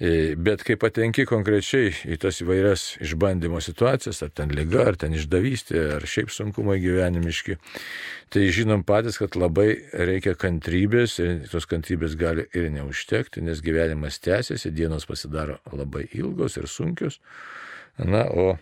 bet 0.00 0.62
kai 0.64 0.78
patenki 0.80 1.26
konkrečiai 1.28 1.90
į 2.08 2.16
tas 2.22 2.40
įvairias 2.40 2.84
išbandymo 3.04 3.60
situacijas, 3.60 4.22
ar 4.24 4.30
ten 4.32 4.52
lyga, 4.56 4.86
ar 4.88 4.96
ten 5.00 5.12
išdavystė, 5.16 5.82
ar 5.98 6.06
šiaip 6.08 6.32
sunkumai 6.32 6.78
gyvenimiški, 6.80 7.58
tai 8.32 8.46
žinom 8.54 8.80
patys, 8.88 9.20
kad 9.20 9.36
labai 9.36 9.68
reikia 9.92 10.32
kantrybės 10.40 11.18
ir 11.20 11.44
tos 11.52 11.68
kantrybės 11.68 12.16
gali 12.16 12.46
ir 12.56 12.70
neužtekti, 12.72 13.44
nes 13.44 13.60
gyvenimas 13.60 14.22
tęsiasi, 14.24 14.72
dienos 14.72 15.04
pasidaro 15.10 15.60
labai 15.68 16.06
ilgos 16.16 16.56
ir 16.56 16.70
sunkios. 16.70 17.20
Na, 18.00 18.24
o 18.24 18.56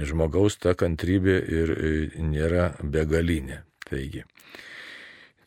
žmogaus 0.00 0.56
ta 0.62 0.72
kantrybė 0.78 1.36
ir 1.44 1.76
e, 1.76 1.92
nėra 2.24 2.72
begalinė. 2.80 3.66
Taigi. 3.84 4.24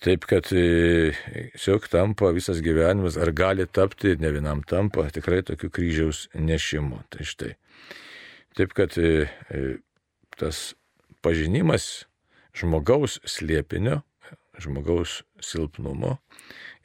Taip, 0.06 0.28
kad 0.30 0.52
e, 0.54 1.14
tiesiog 1.58 1.88
tampa 1.90 2.30
visas 2.36 2.60
gyvenimas, 2.62 3.16
ar 3.18 3.32
gali 3.34 3.66
tapti, 3.66 4.12
ne 4.22 4.30
vienam 4.36 4.62
tampa, 4.62 5.08
tikrai 5.10 5.40
tokiu 5.48 5.72
kryžiaus 5.74 6.28
nešimu. 6.38 7.00
Tai 7.10 7.26
štai. 7.26 7.56
Taip, 8.54 8.76
kad 8.78 8.94
e, 9.02 9.26
tas 10.38 10.76
pažinimas 11.26 12.06
žmogaus 12.54 13.18
slėpinio, 13.26 14.04
žmogaus 14.62 15.24
silpnumo 15.42 16.20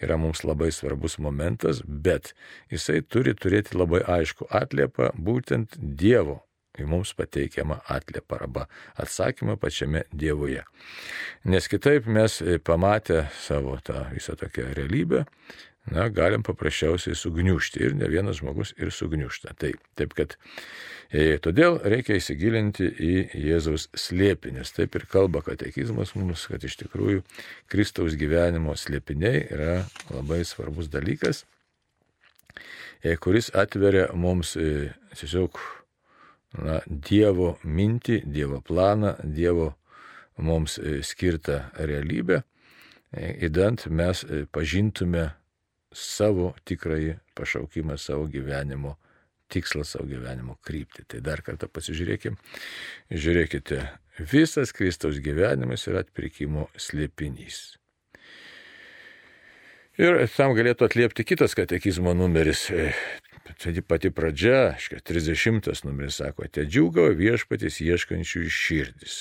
yra 0.00 0.16
mums 0.16 0.40
labai 0.48 0.70
svarbus 0.72 1.18
momentas, 1.20 1.84
bet 1.84 2.32
jisai 2.72 3.02
turi 3.04 3.36
turėti 3.36 3.76
labai 3.76 4.00
aišku 4.00 4.48
atliepą 4.48 5.12
būtent 5.20 5.76
Dievo 5.76 6.40
į 6.78 6.86
mums 6.86 7.12
pateikiamą 7.18 7.80
atliepą 7.90 8.38
arba 8.40 8.66
atsakymą 9.00 9.56
pačiame 9.60 10.04
Dievuje. 10.12 10.62
Nes 11.50 11.66
kitaip 11.70 12.06
mes 12.06 12.40
e, 12.42 12.58
pamatę 12.58 13.26
savo 13.40 13.76
tą 13.84 14.04
visą 14.14 14.36
tokią 14.38 14.70
realybę, 14.76 15.24
na, 15.90 16.08
galim 16.12 16.44
paprasčiausiai 16.46 17.16
sugniušti 17.16 17.82
ir 17.84 17.96
ne 17.98 18.08
vienas 18.10 18.40
žmogus 18.40 18.74
ir 18.78 18.92
sugniušta. 18.94 19.54
Tai, 19.58 19.72
taip 19.98 20.14
kad 20.18 20.36
e, 21.10 21.38
todėl 21.42 21.80
reikia 21.82 22.18
įsigilinti 22.20 22.86
į 22.86 23.14
Jėzaus 23.48 23.88
slėpinius. 23.98 24.74
Taip 24.76 24.98
ir 24.98 25.06
kalba 25.10 25.42
katekizmas 25.46 26.14
mums, 26.18 26.46
kad 26.50 26.64
iš 26.66 26.78
tikrųjų 26.84 27.24
Kristaus 27.72 28.18
gyvenimo 28.20 28.76
slėpiniai 28.78 29.46
yra 29.48 29.74
labai 30.12 30.42
svarbus 30.46 30.90
dalykas, 30.92 31.44
e, 33.02 33.16
kuris 33.16 33.50
atveria 33.56 34.10
mums 34.14 34.56
e, 34.60 34.90
tiesiog 35.16 35.58
na, 36.58 36.80
Dievo 36.86 37.54
mintį, 37.64 38.22
Dievo 38.26 38.60
planą, 38.64 39.14
Dievo 39.24 39.74
mums 40.40 40.78
e, 40.78 41.00
skirtą 41.06 41.60
realybę, 41.74 42.42
įdant 43.16 43.86
e, 43.86 43.92
mes 43.92 44.24
e, 44.24 44.44
pažintume 44.50 45.28
savo 45.90 46.54
tikrąjį 46.68 47.16
pašaukimą, 47.38 47.98
savo 47.98 48.28
gyvenimo 48.30 48.96
tikslą, 49.50 49.84
savo 49.84 50.06
gyvenimo 50.10 50.56
kryptį. 50.66 51.06
Tai 51.10 51.22
dar 51.26 51.42
kartą 51.46 51.66
pasižiūrėkime. 51.70 52.38
Žiūrėkite, 53.10 53.82
visas 54.30 54.74
Kristaus 54.76 55.18
gyvenimas 55.22 55.88
yra 55.90 56.04
atpirkimo 56.04 56.68
slėpinys. 56.78 57.79
Ir 60.00 60.22
tam 60.32 60.54
galėtų 60.56 60.86
atliepti 60.86 61.26
kitas 61.28 61.52
katekizmo 61.58 62.14
numeris 62.16 62.70
Tai 63.58 63.72
pati 63.82 64.10
pradžia, 64.14 64.70
aiškiai, 64.72 65.02
30 65.04 65.82
numeris 65.84 66.20
sako, 66.20 66.46
te 66.48 66.62
džiūgavo 66.64 67.10
viešpatys 67.18 67.80
ieškančių 67.82 68.44
širdis. 68.46 69.16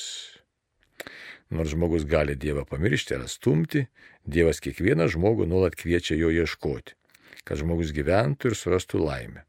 Nors 1.50 1.74
žmogus 1.74 2.06
gali 2.06 2.38
Dievą 2.38 2.64
pamiršti 2.70 3.18
ar 3.18 3.26
stumti, 3.32 3.88
Dievas 4.24 4.62
kiekvieną 4.62 5.10
žmogų 5.10 5.50
nuolat 5.50 5.76
kviečia 5.80 6.16
jo 6.20 6.30
ieškoti, 6.30 6.96
kad 7.44 7.60
žmogus 7.60 7.92
gyventų 7.96 8.52
ir 8.52 8.58
surastų 8.60 9.02
laimę. 9.02 9.44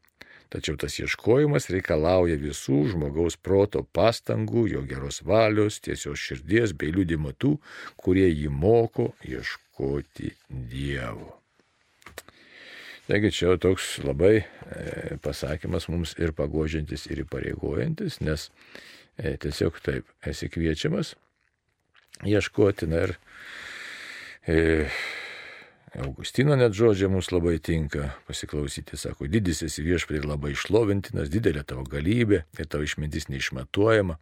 Tačiau 0.51 0.75
tas 0.75 0.97
ieškojimas 0.99 1.69
reikalauja 1.71 2.35
visų 2.41 2.81
žmogaus 2.91 3.37
proto 3.39 3.85
pastangų, 3.95 4.65
jo 4.73 4.81
geros 4.83 5.21
valios, 5.23 5.79
tiesios 5.79 6.19
širdies 6.19 6.73
bei 6.75 6.91
liūdimo 6.91 7.31
tų, 7.37 7.55
kurie 7.95 8.27
jį 8.27 8.49
moko 8.51 9.13
ieškoti 9.23 9.70
Dievo. 10.49 11.41
Taigi 13.09 13.31
čia 13.33 13.57
toks 13.59 13.97
labai 14.05 14.37
e, 14.39 14.45
pasakymas 15.23 15.89
mums 15.91 16.13
ir 16.21 16.31
pagožintis, 16.37 17.07
ir 17.11 17.25
įpareigojantis, 17.25 18.21
nes 18.23 18.47
e, 19.17 19.33
tiesiog 19.41 19.81
taip 19.83 20.07
esi 20.27 20.47
kviečiamas 20.53 21.15
ieškoti 22.27 22.87
na, 22.87 23.01
ir 23.07 23.15
e, 24.45 24.55
Augustino 25.91 26.55
net 26.55 26.71
žodžiai 26.71 27.09
mums 27.11 27.27
labai 27.33 27.57
tinka 27.59 28.13
pasiklausyti, 28.23 28.95
sako, 28.95 29.25
didysis 29.27 29.75
viešpatį 29.83 30.21
labai 30.23 30.53
išlovintinas, 30.53 31.27
didelė 31.27 31.65
tavo 31.67 31.83
galybė 31.83 32.45
ir 32.55 32.69
tavo 32.71 32.85
išmintis 32.87 33.27
neišmatuojama. 33.27 34.15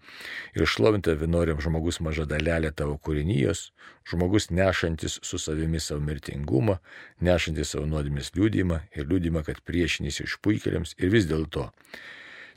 Ir 0.57 0.65
išlovinta 0.65 1.13
vienoriam 1.13 1.61
žmogus 1.61 1.99
maža 2.01 2.25
dalelė 2.25 2.71
tavo 2.73 2.95
kūrinijos, 2.97 3.67
žmogus 4.09 4.49
nešantis 4.49 5.19
su 5.21 5.38
savimi 5.38 5.77
savo 5.77 6.01
mirtingumą, 6.07 6.79
nešantis 7.21 7.75
savo 7.75 7.85
nuodėmės 7.91 8.33
liūdimą 8.33 8.79
ir 8.97 9.05
liūdimą, 9.05 9.45
kad 9.45 9.61
priešinys 9.61 10.23
išpuikeliams 10.25 10.95
ir 10.97 11.13
vis 11.13 11.29
dėlto. 11.29 11.67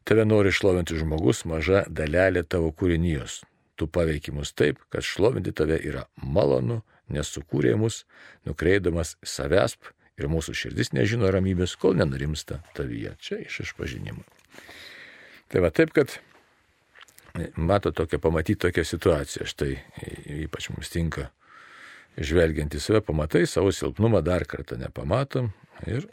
Tave 0.09 0.25
nori 0.25 0.55
išlovinti 0.57 0.97
žmogus 0.97 1.45
maža 1.45 1.85
dalelė 1.85 2.47
tavo 2.49 2.73
kūrinijos. 2.73 3.43
Tu 3.77 3.85
paveikimus 3.93 4.57
taip, 4.57 4.81
kad 4.89 5.05
šlovinti 5.05 5.53
tave 5.53 5.77
yra 5.85 6.07
malonu, 6.17 6.81
nes 7.13 7.29
sukūrė 7.35 7.75
mus, 7.81 8.03
nukreidamas 8.49 9.17
savęs 9.23 9.77
ir 10.21 10.29
mūsų 10.33 10.55
širdis 10.57 10.93
nežino 10.97 11.31
ramybės, 11.33 11.77
kol 11.81 11.97
nenurimsta 11.99 12.61
tavyje. 12.77 13.15
Čia 13.23 13.41
iš 13.47 13.63
išpažinimo. 13.67 14.25
Tai 15.53 15.65
va 15.65 15.73
taip, 15.75 15.93
kad 15.97 16.17
mato 17.57 17.93
tokią, 17.93 18.21
pamatyti 18.21 18.61
tokią 18.67 18.85
situaciją. 18.85 19.47
Štai 19.49 19.77
ypač 20.45 20.71
mums 20.73 20.93
tinka 20.93 21.29
žvelgiant 22.21 22.75
į 22.77 22.81
save, 22.81 23.03
pamatai 23.05 23.47
savo 23.49 23.73
silpnumą 23.73 24.21
dar 24.25 24.45
kartą 24.49 24.77
nepamatom 24.81 25.53
ir 25.89 26.09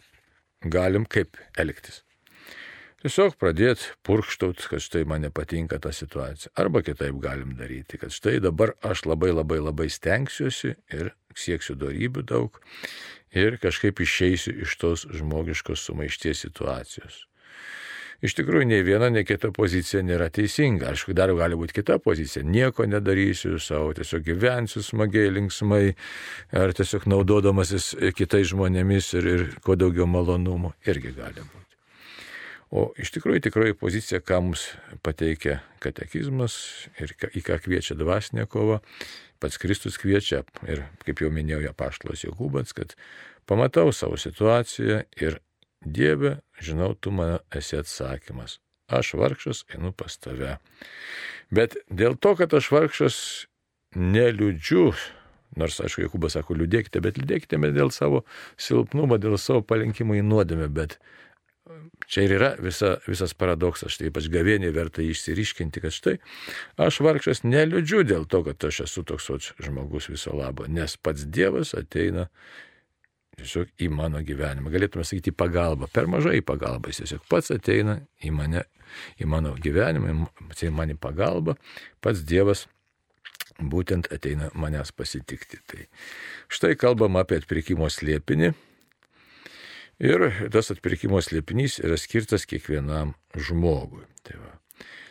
galim 0.63 1.05
kaip 1.05 1.39
elgtis. 1.59 2.03
Tiesiog 2.99 3.37
pradėti 3.39 3.93
purkštaut, 4.03 4.59
kad 4.67 4.83
štai 4.83 5.05
man 5.07 5.23
nepatinka 5.23 5.77
ta 5.79 5.93
situacija. 5.95 6.51
Arba 6.59 6.81
kitaip 6.83 7.15
galim 7.23 7.53
daryti, 7.55 7.95
kad 8.01 8.11
štai 8.11 8.41
dabar 8.43 8.73
aš 8.83 9.05
labai 9.07 9.29
labai 9.31 9.61
labai 9.63 9.87
stengsiuosi 9.87 10.73
ir 10.97 11.13
sieksiu 11.31 11.77
darybių 11.79 12.25
daug 12.27 12.59
ir 13.31 13.55
kažkaip 13.63 14.01
išeisiu 14.03 14.51
iš 14.65 14.75
tos 14.81 15.05
žmogiškos 15.15 15.85
sumaišties 15.87 16.43
situacijos. 16.43 17.21
Iš 18.19 18.35
tikrųjų, 18.35 18.67
nei 18.67 18.83
viena, 18.83 19.07
nei 19.07 19.23
kita 19.23 19.53
pozicija 19.55 20.01
nėra 20.03 20.27
teisinga. 20.35 20.89
Aišku, 20.91 21.15
dar 21.15 21.31
gali 21.39 21.55
būti 21.55 21.77
kita 21.77 22.01
pozicija. 22.03 22.43
Nieko 22.43 22.83
nedarysiu, 22.83 23.53
savo 23.63 23.93
tiesiog 23.95 24.25
gyvensiu 24.27 24.83
smagiai, 24.83 25.31
linksmai, 25.37 25.95
ar 26.51 26.75
tiesiog 26.75 27.07
naudodamasis 27.07 27.93
kitais 28.19 28.51
žmonėmis 28.51 29.13
ir, 29.21 29.31
ir 29.37 29.47
kuo 29.63 29.79
daugiau 29.79 30.09
malonumų. 30.19 30.75
Irgi 30.91 31.15
gali 31.15 31.47
būti. 31.47 31.68
O 32.69 32.91
iš 33.01 33.09
tikrųjų 33.15 33.41
tikroji 33.47 33.77
pozicija, 33.77 34.19
ką 34.21 34.43
mums 34.45 34.67
pateikia 35.01 35.57
katekizmas 35.81 36.53
ir 37.01 37.15
į 37.33 37.41
ką 37.47 37.57
kviečia 37.65 37.97
dvasinė 37.97 38.45
kova, 38.49 38.77
pats 39.41 39.57
Kristus 39.57 39.97
kviečia 39.97 40.43
ir, 40.69 40.83
kaip 41.01 41.23
jau 41.23 41.31
minėjau, 41.33 41.63
apaštalas 41.71 42.27
Jokūbas, 42.27 42.75
kad 42.77 42.93
pamatau 43.49 43.89
savo 43.95 44.19
situaciją 44.21 45.01
ir 45.17 45.39
Dieve, 45.79 46.41
žinau, 46.59 46.91
tu 46.93 47.11
man 47.15 47.37
esi 47.55 47.77
atsakymas. 47.79 48.57
Aš 48.91 49.13
vargšas 49.15 49.63
einu 49.71 49.93
pas 49.95 50.17
tave. 50.19 50.57
Bet 51.49 51.77
dėl 51.87 52.17
to, 52.19 52.33
kad 52.35 52.51
aš 52.53 52.67
vargšas 52.73 53.19
neliūdžiu, 53.95 54.83
nors, 55.57 55.79
aišku, 55.81 56.03
Jokūbas 56.03 56.35
sako, 56.35 56.57
liūdėkite, 56.59 57.01
bet 57.01 57.17
liūdėkite 57.17 57.57
dėl 57.73 57.93
savo 57.95 58.25
silpnumo, 58.59 59.17
dėl 59.17 59.39
savo 59.39 59.63
palinkimo 59.65 60.19
į 60.19 60.25
nuodėmę, 60.27 60.67
bet 60.67 60.99
Čia 62.09 62.23
ir 62.25 62.31
yra 62.39 62.53
visa, 62.57 62.95
visas 63.05 63.35
paradoksas, 63.37 63.93
štai 63.93 64.09
ypač 64.09 64.29
gavienį 64.33 64.71
verta 64.73 65.03
išsiriškinti, 65.05 65.83
kad 65.83 65.93
štai 65.93 66.15
aš 66.81 67.01
vargšas 67.05 67.43
neliūdžiu 67.45 68.01
dėl 68.09 68.25
to, 68.29 68.41
kad 68.47 68.65
aš 68.69 68.81
esu 68.87 69.03
toks 69.05 69.29
žmogus 69.61 70.09
viso 70.09 70.33
labo, 70.33 70.65
nes 70.65 70.97
pats 70.97 71.27
Dievas 71.29 71.75
ateina 71.77 72.25
tiesiog 73.37 73.69
į 73.79 73.91
mano 73.93 74.23
gyvenimą. 74.25 74.71
Galėtume 74.73 75.05
sakyti 75.05 75.31
pagalbą, 75.35 75.87
per 75.93 76.09
mažai 76.11 76.41
pagalbą, 76.45 76.89
jis 76.89 77.03
tiesiog 77.03 77.27
pats 77.29 77.53
ateina 77.53 77.99
į 78.25 78.33
mane, 78.35 78.65
į 79.21 79.29
mano 79.29 79.53
gyvenimą, 79.61 80.15
į 80.57 80.73
mane 80.73 80.97
pagalbą, 80.99 81.55
pats 82.01 82.25
Dievas 82.25 82.65
būtent 83.59 84.09
ateina 84.15 84.49
manęs 84.57 84.89
pasitikti. 84.95 85.61
Tai 85.69 85.85
štai 86.49 86.73
kalbam 86.79 87.19
apie 87.21 87.37
atpirkimo 87.43 87.91
slėpinį 87.91 88.55
Ir 89.99 90.29
tas 90.53 90.71
atpirkimo 90.71 91.19
slėpinys 91.19 91.81
yra 91.83 91.97
skirtas 91.99 92.47
kiekvienam 92.47 93.15
žmogui. 93.35 94.05
Tai 94.23 94.39
va. 94.39 94.53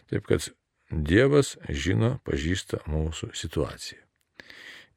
Taip 0.08 0.24
kad 0.28 0.48
Dievas 0.88 1.58
žino, 1.68 2.16
pažįsta 2.24 2.80
mūsų 2.88 3.34
situaciją. 3.36 4.00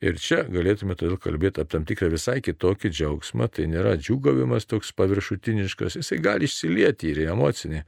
Ir 0.02 0.16
čia 0.18 0.40
galėtume 0.50 0.96
todėl 0.98 1.20
kalbėti 1.22 1.62
apie 1.62 1.76
tam 1.76 1.84
tikrą 1.86 2.08
visai 2.10 2.40
kitokį 2.42 2.90
džiaugsmą, 2.90 3.46
tai 3.54 3.68
nėra 3.70 3.92
džiugavimas 4.00 4.66
toks 4.66 4.96
paviršutiniškas, 4.98 6.00
jisai 6.00 6.18
gali 6.24 6.48
išsilieti 6.50 7.12
ir 7.12 7.20
į 7.22 7.28
emocinį 7.36 7.84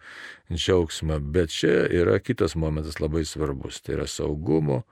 džiaugsmą, 0.52 1.18
bet 1.34 1.56
čia 1.56 1.88
yra 1.88 2.20
kitas 2.22 2.54
momentas 2.60 3.00
labai 3.02 3.24
svarbus, 3.26 3.80
tai 3.82 3.96
yra 3.96 4.06
saugumo 4.06 4.84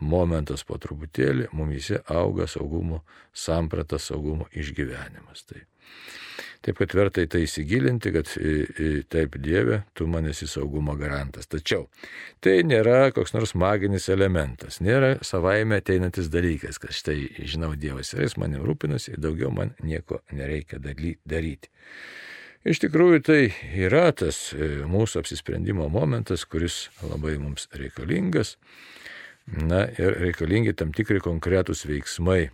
momentas 0.00 0.64
po 0.64 0.78
truputėlį, 0.80 1.50
mumise 1.52 2.00
auga 2.08 2.48
saugumo 2.48 3.02
samprata, 3.36 4.00
saugumo 4.00 4.48
išgyvenimas. 4.56 5.44
Tai 5.44 5.66
Taip 6.62 6.78
kad 6.78 6.92
verta 6.94 7.24
į 7.24 7.26
tai 7.26 7.40
įsigilinti, 7.42 8.12
kad 8.14 8.28
taip 9.10 9.34
Dieve, 9.42 9.80
tu 9.98 10.06
man 10.06 10.28
esi 10.30 10.46
saugumo 10.46 10.94
garantas. 10.98 11.48
Tačiau 11.50 11.88
tai 12.44 12.60
nėra 12.66 13.10
koks 13.14 13.34
nors 13.34 13.56
maginis 13.58 14.06
elementas, 14.14 14.78
nėra 14.78 15.16
savaime 15.26 15.80
ateinantis 15.82 16.30
dalykas, 16.30 16.78
kad 16.78 16.94
štai 16.94 17.18
žinau 17.50 17.74
Dievas 17.74 18.14
ir 18.14 18.22
jis 18.28 18.38
manim 18.38 18.62
rūpinasi 18.62 19.18
daugiau 19.18 19.50
man 19.50 19.74
nieko 19.82 20.22
nereikia 20.30 20.78
daryti. 20.78 21.72
Iš 22.62 22.78
tikrųjų 22.84 23.24
tai 23.26 23.40
yra 23.74 24.12
tas 24.14 24.52
e, 24.54 24.84
mūsų 24.86 25.24
apsisprendimo 25.24 25.88
momentas, 25.90 26.44
kuris 26.46 26.92
labai 27.02 27.34
mums 27.42 27.66
reikalingas. 27.74 28.54
Na 29.50 29.88
ir 29.98 30.14
reikalingi 30.22 30.70
tam 30.78 30.92
tikri 30.94 31.18
konkretūs 31.18 31.82
veiksmai 31.90 32.52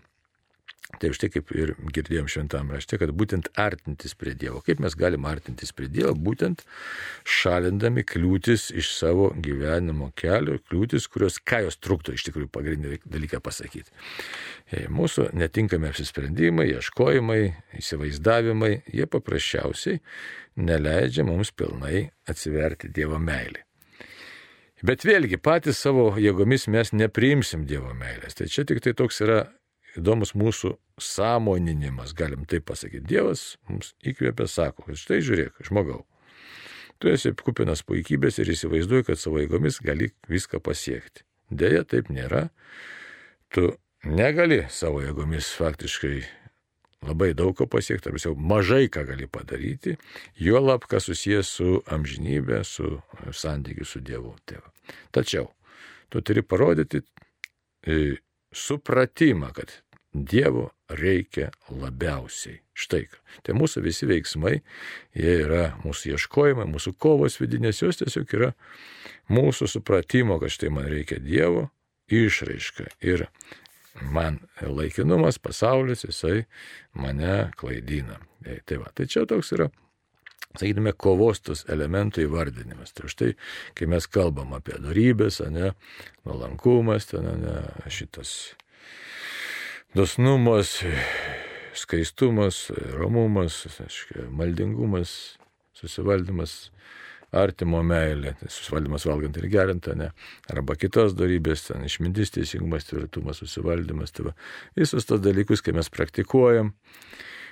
Tai 0.96 1.10
štai 1.12 1.28
kaip 1.28 1.50
ir 1.52 1.74
girdėjom 1.92 2.30
šventam 2.32 2.70
rašte, 2.72 2.96
kad 2.96 3.10
būtent 3.12 3.50
artintis 3.60 4.14
prie 4.16 4.32
Dievo. 4.32 4.62
Kaip 4.64 4.80
mes 4.80 4.94
galim 4.96 5.26
artintis 5.28 5.74
prie 5.76 5.84
Dievo? 5.92 6.14
Būtent 6.16 6.64
šalindami 7.28 8.06
kliūtis 8.08 8.70
iš 8.72 8.94
savo 8.96 9.28
gyvenimo 9.36 10.08
kelio, 10.16 10.56
kliūtis, 10.70 11.10
kurios 11.12 11.36
ką 11.44 11.60
jos 11.66 11.76
trukdo 11.84 12.16
iš 12.16 12.24
tikrųjų 12.30 12.48
pagrindinį 12.56 13.02
dalyką 13.04 13.42
pasakyti. 13.44 13.92
Mūsų 14.88 15.28
netinkami 15.36 15.90
apsisprendimai, 15.92 16.70
ieškojimai, 16.72 17.42
įsivaizdavimai, 17.82 18.72
jie 18.88 19.04
paprasčiausiai 19.12 20.00
neleidžia 20.56 21.28
mums 21.28 21.52
pilnai 21.52 22.06
atsiverti 22.32 22.88
Dievo 22.88 23.20
meilį. 23.20 23.60
Bet 24.88 25.02
vėlgi 25.02 25.36
patys 25.42 25.80
savo 25.82 26.12
jėgomis 26.16 26.68
mes 26.70 26.92
nepriimsim 26.94 27.64
Dievo 27.68 27.92
meilės. 27.98 28.38
Tai 28.38 28.46
čia 28.46 28.64
tik 28.64 28.80
tai 28.80 28.96
toks 28.96 29.20
yra 29.26 29.40
įdomus 29.96 30.34
mūsų 30.38 30.74
sąmoninimas, 31.00 32.12
galim 32.16 32.44
taip 32.50 32.66
pasakyti. 32.68 33.06
Dievas 33.08 33.56
mums 33.68 33.94
įkvėpia, 34.06 34.48
sako, 34.50 34.88
kad 34.88 35.00
štai 35.00 35.20
žiūrėk, 35.24 35.62
žmogau, 35.68 36.02
tu 36.98 37.12
esi 37.12 37.32
kupinas 37.38 37.84
puikybės 37.86 38.40
ir 38.42 38.52
įsivaizduoji, 38.54 39.08
kad 39.08 39.20
savo 39.20 39.40
jėgomis 39.42 39.80
gali 39.84 40.12
viską 40.30 40.60
pasiekti. 40.64 41.24
Deja, 41.48 41.84
taip 41.88 42.10
nėra. 42.12 42.48
Tu 43.54 43.70
negali 44.04 44.64
savo 44.72 45.00
jėgomis 45.04 45.48
faktiškai 45.56 46.16
labai 47.06 47.30
daug 47.38 47.54
ko 47.56 47.68
pasiekti, 47.70 48.10
arba 48.10 48.20
jau 48.22 48.34
mažai 48.34 48.88
ką 48.90 49.04
gali 49.08 49.28
padaryti, 49.30 49.94
jo 50.42 50.60
lab, 50.60 50.86
kas 50.90 51.06
susijęs 51.08 51.52
su 51.60 51.78
amžinybė, 51.94 52.64
su 52.66 52.98
santykiu 53.30 53.86
su 53.86 54.02
Dievu 54.02 54.34
tėvu. 54.48 54.66
Tačiau 55.14 55.46
tu 56.10 56.22
turi 56.24 56.42
parodyti 56.42 57.04
supratimą, 58.58 59.52
kad 59.56 59.72
Dievo 60.12 60.70
reikia 60.88 61.50
labiausiai. 61.68 62.62
Štai 62.78 63.04
ką. 63.10 63.18
Tai 63.44 63.54
mūsų 63.58 63.82
visi 63.84 64.06
veiksmai, 64.08 64.54
jie 65.18 65.34
yra 65.44 65.64
mūsų 65.82 66.14
ieškojimai, 66.14 66.64
mūsų 66.70 66.94
kovos 66.98 67.36
vidinės, 67.42 67.82
jos 67.82 68.00
tiesiog 68.00 68.32
yra 68.38 68.52
mūsų 69.28 69.68
supratimo, 69.68 70.38
kad 70.40 70.54
štai 70.54 70.72
man 70.72 70.88
reikia 70.88 71.20
Dievo 71.20 71.68
išraiška. 72.08 72.88
Ir 73.04 73.26
man 74.14 74.40
laikinumas, 74.62 75.40
pasaulis, 75.42 76.06
jisai 76.08 76.46
mane 76.96 77.50
klaidina. 77.58 78.20
Tai, 78.64 78.80
va, 78.80 78.92
tai 78.94 79.08
čia 79.10 79.26
toks 79.28 79.52
yra 79.58 79.68
sakytume, 80.56 80.94
kovos 80.96 81.42
tos 81.44 81.64
elementų 81.70 82.24
įvardinimas. 82.26 82.94
Tai 82.96 83.10
štai, 83.12 83.32
kai 83.78 83.90
mes 83.90 84.08
kalbam 84.10 84.54
apie 84.56 84.78
darybės, 84.82 85.42
ne, 85.52 85.72
nuolankumas, 86.28 87.10
ten, 87.12 87.28
ne, 87.42 87.58
šitas 87.92 88.54
dosnumas, 89.96 90.78
skaistumas, 91.78 92.68
romumas, 92.96 93.62
maldingumas, 94.34 95.12
susivaldymas, 95.78 96.58
artimo 97.34 97.82
meilė, 97.84 98.32
tai 98.40 98.48
susivaldymas 98.52 99.04
valgant 99.08 99.36
ir 99.36 99.48
gerint, 99.52 99.88
ne, 100.00 100.10
arba 100.52 100.76
kitos 100.80 101.14
darybės, 101.18 101.66
ten 101.68 101.84
išmintis, 101.84 102.32
teisingumas, 102.34 102.88
tvirtumas, 102.88 103.42
susivaldymas. 103.42 104.14
Tai 104.16 104.30
va, 104.30 104.34
visus 104.78 105.08
tos 105.08 105.20
dalykus, 105.24 105.62
kai 105.64 105.76
mes 105.76 105.92
praktikuojam, 105.92 106.72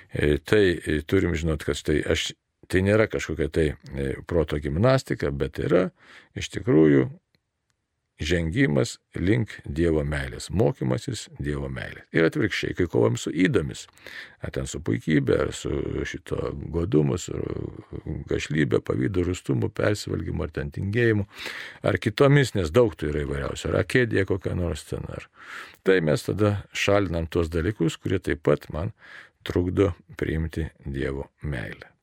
e, 0.09 0.37
tai 0.41 0.63
e, 0.73 0.99
turim 1.05 1.37
žinot, 1.37 1.65
kad 1.67 1.77
štai 1.77 2.01
aš, 2.09 2.31
tai 2.71 2.83
nėra 2.85 3.07
kažkokia 3.11 3.47
tai 3.53 3.67
e, 3.73 4.09
proto 4.27 4.59
gimnastika, 4.61 5.31
bet 5.31 5.61
yra 5.63 5.87
iš 6.37 6.51
tikrųjų 6.57 7.07
žengimas 8.17 8.97
link 9.15 9.53
Dievo 9.65 10.01
meilės, 10.07 10.49
mokymasis 10.49 11.27
Dievo 11.37 11.69
meilės. 11.69 12.05
Ir 12.15 12.25
atvirkščiai, 12.27 12.73
kai 12.77 12.87
kovom 12.89 13.17
su 13.19 13.29
įdomis, 13.29 13.85
ar 14.41 14.53
ten 14.55 14.69
su 14.69 14.81
puikybė, 14.81 15.37
ar 15.45 15.53
su 15.55 15.71
šito 16.07 16.51
godumu, 16.73 17.19
su 17.21 17.37
gašlybė, 18.29 18.81
pavydu, 18.85 19.25
rustumu, 19.27 19.69
persivalgymu, 19.69 20.47
ar 20.47 20.55
ten 20.55 20.73
tingėjimu, 20.73 21.27
ar 21.85 21.99
kitomis, 22.01 22.55
nes 22.57 22.73
daug 22.73 22.95
tų 22.97 23.11
yra 23.11 23.25
įvairiausių, 23.27 23.69
ar 23.71 23.81
akėdė 23.83 24.25
kokia 24.29 24.55
nors 24.57 24.87
ten, 24.89 25.05
ar. 25.13 25.29
Tai 25.85 25.99
mes 26.05 26.25
tada 26.25 26.57
šalinam 26.73 27.29
tuos 27.29 27.53
dalykus, 27.53 27.99
kurie 28.01 28.19
taip 28.23 28.41
pat 28.47 28.69
man 28.73 28.95
trukdo 29.47 29.93
priimti 30.17 30.67
Dievo 30.83 31.29
meilę. 31.45 31.96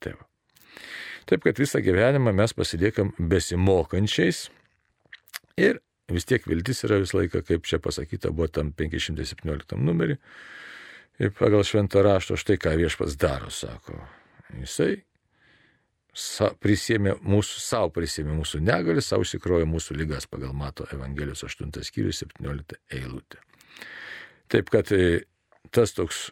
Taip. 1.28 1.44
Kad 1.46 1.60
visą 1.60 1.80
gyvenimą 1.84 2.34
mes 2.36 2.52
pasiliekam 2.56 3.14
besimokančiais 3.18 4.48
ir 5.60 5.80
vis 6.12 6.28
tiek 6.28 6.44
viltis 6.48 6.84
yra 6.84 7.00
visą 7.00 7.22
laiką, 7.22 7.44
kaip 7.48 7.64
čia 7.68 7.80
pasakyta, 7.82 8.32
buvo 8.34 8.50
tam 8.52 8.74
517 8.76 9.80
numerį. 9.80 10.18
Ir 11.22 11.30
pagal 11.38 11.62
šventą 11.64 12.02
raštą 12.02 12.36
štai 12.40 12.58
ką 12.60 12.74
viešpas 12.80 13.14
daro, 13.20 13.50
sako. 13.54 13.96
Jisai 14.58 15.04
sa, 16.14 16.50
prisėmė 16.62 17.16
mūsų, 17.22 17.60
savo 17.62 17.90
prisėmė 17.94 18.34
mūsų 18.38 18.60
negalį, 18.64 19.02
savo 19.02 19.26
įsikrojo 19.26 19.66
mūsų 19.70 19.98
lygas 19.98 20.28
pagal 20.30 20.54
Mato 20.56 20.86
Evangelijos 20.94 21.44
8 21.46 21.74
skyrius 21.86 22.22
17 22.22 22.78
eilutė. 22.98 23.42
Taip 24.50 24.70
kad 24.74 24.90
e, 24.94 25.24
tas 25.74 25.94
toks 25.96 26.28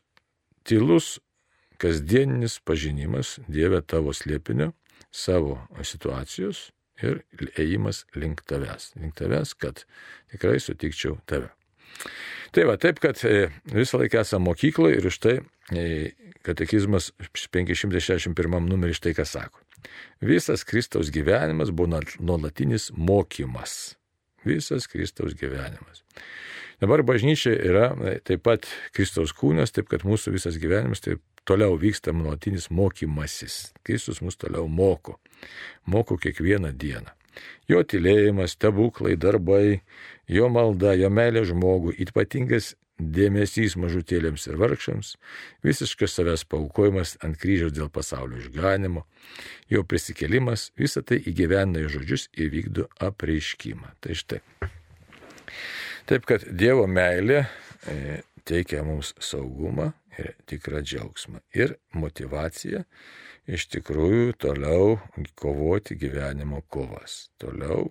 tylus, 0.69 1.17
kasdieninis 1.83 2.61
pažinimas 2.67 3.39
Dieve 3.51 3.83
tavo 3.83 4.15
slėpinio, 4.15 4.71
savo 5.11 5.59
situacijos 5.83 6.71
ir 7.03 7.23
ėjimas 7.59 8.05
link 8.15 8.45
tavęs. 8.49 8.93
Link 9.01 9.17
tavęs, 9.19 9.57
kad 9.59 9.85
tikrai 10.33 10.61
sutikčiau 10.63 11.19
tave. 11.27 11.51
Tai 12.53 12.67
va, 12.69 12.77
taip, 12.81 13.01
kad 13.03 13.19
e, 13.25 13.49
visą 13.73 14.01
laiką 14.01 14.23
esame 14.23 14.51
mokykloje 14.51 15.01
ir 15.01 15.09
iš 15.09 15.19
tai 15.25 15.35
e, 15.73 16.13
katekizmas 16.45 17.11
561 17.55 18.69
numeris 18.69 19.01
štai 19.01 19.15
ką 19.17 19.27
sako. 19.29 19.63
Visas 20.23 20.63
Kristaus 20.69 21.11
gyvenimas 21.11 21.73
buvo 21.75 22.03
nuolatinis 22.21 22.91
mokymas. 22.95 23.97
Visas 24.45 24.87
Kristaus 24.91 25.35
gyvenimas. 25.39 26.05
Dabar 26.83 27.03
bažnyčia 27.07 27.55
yra 27.57 27.91
e, 27.95 28.17
taip 28.27 28.45
pat 28.47 28.69
Kristaus 28.95 29.35
kūnas, 29.39 29.73
taip 29.75 29.89
kad 29.91 30.05
mūsų 30.07 30.37
visas 30.37 30.61
gyvenimas 30.61 31.03
taip 31.05 31.23
toliau 31.49 31.79
vyksta 31.81 32.13
nuolatinis 32.13 32.71
mokymasis. 32.71 33.73
Kristus 33.83 34.23
mus 34.23 34.37
toliau 34.37 34.69
moko. 34.69 35.19
Moko 35.87 36.17
kiekvieną 36.17 36.73
dieną. 36.73 37.11
Jo 37.69 37.81
tylėjimas, 37.89 38.53
stebuklai, 38.59 39.17
darbai, 39.17 39.81
jo 40.29 40.49
malda, 40.53 40.93
jo 40.99 41.09
meilė 41.09 41.47
žmogui, 41.49 41.95
ypatingas 42.05 42.75
dėmesys 43.03 43.75
mažutėlėms 43.81 44.45
ir 44.47 44.59
vargšams, 44.61 45.15
visiškas 45.65 46.15
savęs 46.19 46.45
paukojimas 46.47 47.17
ant 47.25 47.39
kryžiaus 47.41 47.75
dėl 47.75 47.89
pasaulio 47.91 48.39
išganimo, 48.43 49.07
jo 49.73 49.83
prisikelimas, 49.89 50.71
visą 50.79 51.03
tai 51.07 51.19
įgyvena 51.25 51.83
į 51.83 51.91
žodžius 51.97 52.29
ir 52.37 52.53
vykdo 52.53 52.87
apreiškimą. 53.03 53.97
Tai 54.05 54.19
štai. 54.19 54.43
Taip 56.11 56.27
kad 56.29 56.45
Dievo 56.51 56.87
meilė 56.91 57.45
e, 57.87 58.23
teikia 58.49 58.83
mums 58.87 59.15
saugumą, 59.23 59.93
ir 60.19 60.33
tikrą 60.47 60.83
džiaugsmą. 60.85 61.43
Ir 61.57 61.77
motivacija 61.97 62.85
iš 63.51 63.67
tikrųjų 63.73 64.37
toliau 64.41 64.99
kovoti 65.39 65.97
gyvenimo 65.99 66.63
kovas. 66.71 67.31
Toliau 67.41 67.89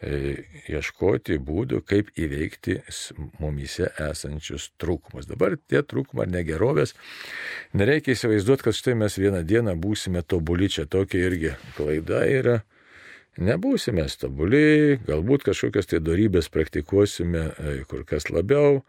e, 0.00 0.44
ieškoti 0.70 1.38
būdų, 1.44 1.82
kaip 1.88 2.12
įveikti 2.16 2.78
mumise 3.42 3.90
esančius 4.08 4.70
trūkumus. 4.80 5.28
Dabar 5.30 5.58
tie 5.68 5.82
trūkumai 5.82 6.28
ar 6.28 6.34
negerovės, 6.38 6.94
nereikia 7.76 8.14
įsivaizduoti, 8.14 8.68
kad 8.68 8.78
štai 8.78 8.96
mes 9.02 9.18
vieną 9.20 9.44
dieną 9.46 9.76
būsime 9.80 10.24
tobuli, 10.24 10.70
čia 10.72 10.86
tokia 10.86 11.26
irgi 11.28 11.54
klaida 11.76 12.24
yra. 12.28 12.60
Nebūsime 13.38 14.02
stabuli, 14.10 14.98
galbūt 15.06 15.44
kažkokias 15.46 15.86
tai 15.86 16.00
darybės 16.02 16.48
praktikuosime 16.50 17.42
e, 17.46 17.74
kur 17.86 18.02
kas 18.08 18.26
labiau 18.34 18.80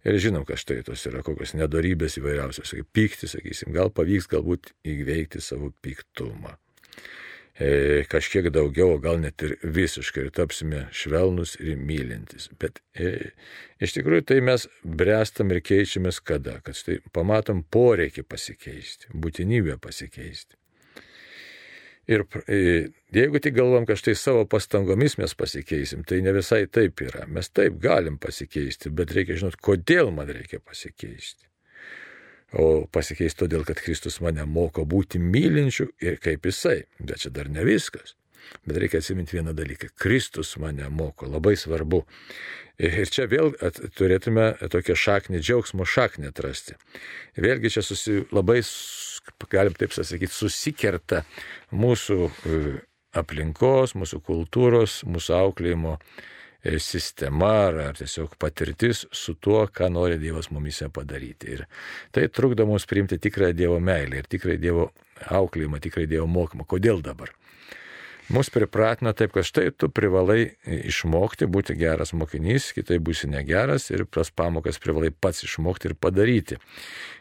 ir 0.00 0.16
žinom, 0.16 0.46
kad 0.48 0.60
štai 0.62 0.78
tos 0.86 1.02
yra 1.10 1.20
kokios 1.26 1.52
nedarybės 1.58 2.16
įvairiausios, 2.16 2.72
kaip 2.72 2.88
pykti, 2.96 3.28
sakysim, 3.28 3.74
gal 3.76 3.92
pavyks 3.92 4.30
galbūt 4.32 4.72
įveikti 4.88 5.42
savo 5.44 5.74
piktumą. 5.84 6.54
E, 7.58 8.06
kažkiek 8.08 8.48
daugiau, 8.54 8.94
gal 9.02 9.18
net 9.20 9.42
ir 9.44 9.56
visiškai 9.76 10.24
ir 10.24 10.30
tapsime 10.32 10.86
švelnus 10.94 11.56
ir 11.60 11.76
mylintis. 11.76 12.46
Bet 12.56 12.78
e, 12.94 13.34
iš 13.82 13.96
tikrųjų 13.98 14.24
tai 14.30 14.38
mes 14.46 14.68
brestam 14.86 15.52
ir 15.52 15.60
keičiamės 15.66 16.22
kada, 16.24 16.62
kad 16.64 16.78
štai 16.78 17.00
pamatom 17.12 17.60
poreikį 17.66 18.24
pasikeisti, 18.24 19.12
būtinybę 19.12 19.76
pasikeisti. 19.84 20.56
Ir 22.08 22.24
e, 22.48 22.88
jeigu 23.12 23.40
tik 23.44 23.52
galvom, 23.58 23.84
kad 23.88 24.00
štai 24.00 24.14
savo 24.16 24.46
pastangomis 24.48 25.18
mes 25.20 25.34
pasikeisim, 25.36 26.06
tai 26.08 26.22
ne 26.24 26.32
visai 26.32 26.62
taip 26.72 27.02
yra. 27.04 27.26
Mes 27.28 27.50
taip 27.52 27.76
galim 27.82 28.16
pasikeisti, 28.20 28.88
bet 28.88 29.12
reikia 29.16 29.36
žinot, 29.42 29.58
kodėl 29.60 30.08
man 30.16 30.32
reikia 30.32 30.62
pasikeisti. 30.64 31.44
O 32.56 32.86
pasikeisti 32.88 33.42
todėl, 33.42 33.66
kad 33.68 33.82
Kristus 33.84 34.22
mane 34.24 34.46
moko 34.48 34.86
būti 34.88 35.20
mylinčiu 35.20 35.90
ir 36.00 36.16
kaip 36.24 36.48
jisai. 36.48 36.80
Bet 36.96 37.26
čia 37.26 37.34
dar 37.34 37.52
ne 37.52 37.66
viskas. 37.68 38.14
Bet 38.64 38.78
reikia 38.80 39.02
atsiminti 39.02 39.36
vieną 39.36 39.52
dalyką. 39.52 39.90
Kristus 40.00 40.54
mane 40.56 40.88
moko, 40.88 41.28
labai 41.28 41.58
svarbu. 41.60 42.06
Ir 42.78 43.10
čia 43.10 43.26
vėl 43.28 43.52
turėtume 43.98 44.52
tokią 44.72 44.96
šaknį, 44.96 45.42
džiaugsmo 45.42 45.84
šaknį 45.84 46.30
atrasti. 46.30 46.78
Vėlgi 47.36 47.74
čia 47.74 47.82
susi, 47.84 48.22
labai 48.32 48.62
galim 49.50 49.76
taip 49.78 49.94
sakyti, 49.96 50.32
susikerta 50.32 51.22
mūsų 51.74 52.18
e, 52.28 52.58
aplinkos, 53.18 53.94
mūsų 53.98 54.20
kultūros, 54.26 55.02
mūsų 55.08 55.34
auklėjimo 55.38 55.96
e, 55.98 56.76
sistema 56.82 57.52
ar, 57.68 57.80
ar 57.90 57.98
tiesiog 57.98 58.36
patirtis 58.40 59.06
su 59.12 59.36
tuo, 59.40 59.64
ką 59.66 59.90
nori 59.94 60.20
Dievas 60.20 60.50
mumise 60.54 60.90
padaryti. 60.92 61.58
Ir 61.58 61.66
tai 62.14 62.28
trukdo 62.28 62.68
mums 62.68 62.88
priimti 62.88 63.20
tikrąją 63.22 63.56
Dievo 63.56 63.80
meilę 63.80 64.22
ir 64.22 64.30
tikrąją 64.30 64.62
Dievo 64.62 64.88
auklėjimą, 65.40 65.82
tikrąją 65.84 66.14
Dievo 66.14 66.30
mokymą. 66.30 66.68
Kodėl 66.68 67.02
dabar? 67.04 67.34
Mus 68.28 68.50
pripratina 68.52 69.14
taip, 69.16 69.32
kad 69.32 69.46
štai 69.48 69.70
tu 69.72 69.88
privalai 69.88 70.50
išmokti 70.68 71.46
būti 71.48 71.72
geras 71.80 72.12
mokinys, 72.12 72.74
kitai 72.76 72.98
būsi 73.00 73.30
negeras 73.32 73.88
ir 73.88 74.04
tas 74.12 74.28
pamokas 74.28 74.76
privalai 74.84 75.08
pats 75.08 75.46
išmokti 75.46 75.88
ir 75.88 75.94
padaryti. 75.96 76.58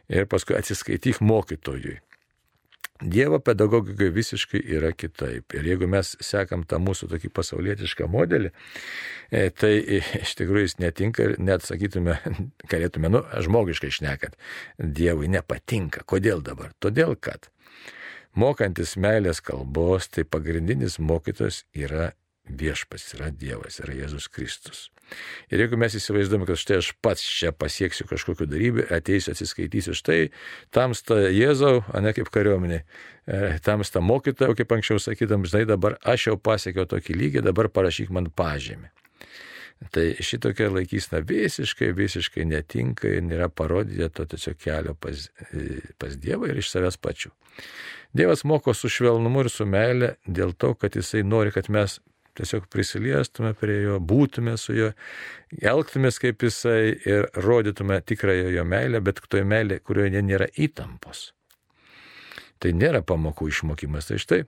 Ir 0.08 0.28
paskui 0.32 0.56
atsiskaityk 0.56 1.20
mokytojui. 1.20 1.98
Dievo 3.02 3.38
pedagogika 3.40 4.08
visiškai 4.10 4.62
yra 4.74 4.90
kitaip. 4.92 5.54
Ir 5.54 5.68
jeigu 5.70 5.86
mes 5.90 6.16
sekam 6.24 6.64
tą 6.66 6.80
mūsų 6.82 7.12
tokį 7.12 7.30
pasaulietišką 7.30 8.08
modelį, 8.10 8.50
e, 9.30 9.44
tai 9.54 9.74
iš 10.18 10.34
tikrųjų 10.40 10.64
jis 10.64 10.78
netinka 10.82 11.28
ir 11.28 11.36
net 11.38 11.66
sakytume, 11.68 12.18
galėtume, 12.72 13.12
nu, 13.14 13.22
žmogiškai 13.46 13.92
šnekant, 14.00 14.40
Dievui 14.82 15.30
nepatinka. 15.30 16.02
Kodėl 16.10 16.42
dabar? 16.42 16.74
Todėl, 16.82 17.14
kad 17.22 17.52
mokantis 18.34 18.96
meilės 18.98 19.44
kalbos, 19.46 20.10
tai 20.10 20.26
pagrindinis 20.26 20.98
mokytojas 20.98 21.66
yra 21.78 22.16
viešpas, 22.50 23.12
yra 23.14 23.30
Dievas, 23.30 23.78
yra 23.84 23.94
Jėzus 24.02 24.26
Kristus. 24.32 24.88
Ir 25.52 25.64
jeigu 25.64 25.80
mes 25.80 25.96
įsivaizduojame, 25.98 26.48
kad 26.50 26.60
štai 26.60 26.80
aš 26.82 26.92
pats 27.04 27.24
čia 27.24 27.54
pasieksiu 27.56 28.08
kažkokiu 28.10 28.48
darybę, 28.50 28.88
ateisiu, 28.94 29.32
atsiskaitysiu 29.34 29.96
štai, 29.98 30.30
tamsta 30.76 31.20
Jėzau, 31.32 31.82
o 31.88 32.04
ne 32.04 32.14
kaip 32.16 32.32
kariuomenė, 32.34 32.82
e, 32.82 33.42
tamsta 33.64 34.04
mokytoja, 34.04 34.56
kaip 34.58 34.78
anksčiau 34.78 35.02
sakydam, 35.02 35.48
žinai, 35.48 35.66
dabar 35.70 35.98
aš 36.04 36.30
jau 36.32 36.38
pasiekiau 36.40 36.88
tokį 36.90 37.18
lygį, 37.22 37.46
dabar 37.48 37.72
parašyk 37.72 38.12
man 38.14 38.32
pažymį. 38.36 38.92
Tai 39.94 40.06
šitokia 40.26 40.72
laikysna 40.74 41.22
visiškai, 41.22 41.92
visiškai 41.94 42.48
netinka 42.50 43.12
ir 43.14 43.22
nėra 43.22 43.46
parodija 43.54 44.10
to 44.10 44.26
tiesiog 44.26 44.58
kelio 44.58 44.96
pas, 44.98 45.28
e, 45.54 45.84
pas 46.02 46.18
Dievą 46.18 46.50
ir 46.50 46.64
iš 46.64 46.72
savęs 46.74 46.98
pačių. 46.98 47.32
Dievas 48.18 48.44
moko 48.44 48.74
su 48.74 48.90
švelnumu 48.90 49.44
ir 49.46 49.52
su 49.54 49.68
meile 49.70 50.16
dėl 50.26 50.56
to, 50.58 50.74
kad 50.74 50.96
jisai 50.98 51.22
nori, 51.24 51.54
kad 51.54 51.70
mes 51.70 52.00
tiesiog 52.38 52.68
prisiliestume 52.74 53.54
prie 53.58 53.80
jo, 53.86 53.98
būtume 54.00 54.54
su 54.62 54.76
juo, 54.78 54.92
elgtumės 55.62 56.20
kaip 56.24 56.46
jisai 56.46 56.94
ir 56.94 57.30
rodytume 57.44 58.00
tikrąją 58.06 58.52
jo 58.56 58.68
meilę, 58.68 59.02
bet 59.04 59.24
toje 59.30 59.48
meilė, 59.48 59.80
kurioje 59.84 60.22
nėra 60.22 60.50
įtampos. 60.54 61.32
Tai 62.62 62.74
nėra 62.74 63.04
pamokų 63.06 63.52
išmokymas. 63.52 64.10
Tai 64.10 64.22
štai 64.22 64.44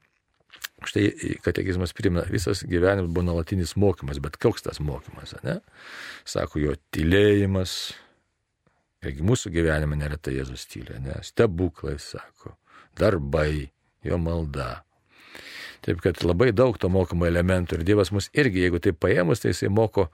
Štai 0.87 1.09
katekizmas 1.43 1.91
primena, 1.93 2.23
visas 2.31 2.61
gyvenimas 2.63 3.11
buvo 3.11 3.25
nuolatinis 3.27 3.73
mokymas, 3.75 4.21
bet 4.23 4.37
koks 4.39 4.63
tas 4.63 4.79
mokymas, 4.79 5.33
ne? 5.43 5.57
Sako 6.27 6.61
jo 6.63 6.75
tylėjimas, 6.95 7.73
irgi 9.03 9.25
mūsų 9.27 9.51
gyvenime 9.57 9.99
neretai 9.99 10.37
Jėzus 10.37 10.63
tylė, 10.71 11.01
ne? 11.03 11.17
Stebuklai, 11.27 11.97
sako, 11.99 12.55
darbai, 12.99 13.67
jo 14.07 14.19
malda, 14.23 14.85
Taip 15.85 16.01
kad 16.03 16.19
labai 16.25 16.49
daug 16.51 16.75
to 16.79 16.89
mokomo 16.91 17.27
elementų 17.29 17.77
ir 17.79 17.83
Dievas 17.87 18.11
mus 18.11 18.27
irgi, 18.35 18.65
jeigu 18.65 18.81
tai 18.83 18.91
paėmus, 18.91 19.39
tai 19.43 19.53
jisai 19.53 19.69
moko 19.71 20.09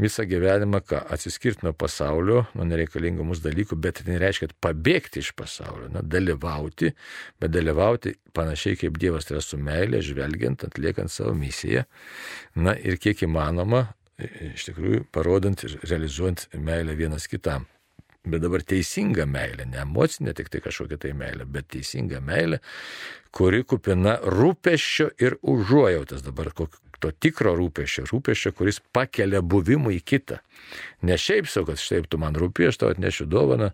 visą 0.00 0.26
gyvenimą, 0.26 0.80
ką 0.88 1.04
atsiskirti 1.14 1.66
nuo 1.66 1.74
pasaulio, 1.78 2.44
nuo 2.58 2.66
nereikalingų 2.66 3.26
mūsų 3.28 3.46
dalykų, 3.46 3.78
bet 3.78 4.00
tai 4.00 4.08
nereiškia 4.14 4.50
pabėgti 4.64 5.22
iš 5.22 5.30
pasaulio, 5.38 5.90
na, 5.94 6.02
dalyvauti, 6.02 6.90
bet 7.42 7.54
dalyvauti 7.54 8.16
panašiai 8.34 8.80
kaip 8.80 8.98
Dievas 8.98 9.28
tai 9.28 9.36
yra 9.36 9.44
su 9.46 9.60
meilė, 9.60 10.02
žvelgiant, 10.02 10.66
atliekant 10.66 11.12
savo 11.14 11.36
misiją. 11.38 11.84
Na 12.58 12.74
ir 12.74 12.98
kiek 13.02 13.22
įmanoma, 13.28 13.86
iš 14.18 14.66
tikrųjų, 14.70 15.06
parodant 15.14 15.62
ir 15.66 15.78
realizuojant 15.86 16.48
meilę 16.58 16.98
vienas 16.98 17.28
kitam. 17.30 17.68
Bet 18.24 18.40
dabar 18.40 18.62
teisinga 18.64 19.26
meilė, 19.28 19.66
ne 19.68 19.82
emocinė 19.82 20.32
tik 20.36 20.48
tai 20.52 20.62
kažkokia 20.64 20.96
tai 21.02 21.10
meilė, 21.18 21.44
bet 21.44 21.68
teisinga 21.74 22.22
meilė, 22.24 22.60
kuri 23.34 23.64
kupina 23.66 24.18
rūpeščio 24.22 25.10
ir 25.22 25.38
užuojautas 25.42 26.22
dabar 26.22 26.52
to 27.04 27.10
tikro 27.20 27.52
rūpeščio, 27.58 28.06
rūpeščio, 28.08 28.52
kuris 28.56 28.78
pakelia 28.94 29.42
buvimų 29.44 29.92
į 29.98 30.00
kitą. 30.08 30.38
Ne 31.04 31.18
šiaip 31.20 31.50
savo, 31.50 31.72
kad 31.72 31.82
štai 31.82 32.00
tu 32.08 32.20
man 32.22 32.36
rūpi, 32.38 32.68
aš 32.70 32.78
tau 32.80 32.92
atnešiu 32.94 33.26
dovaną, 33.28 33.72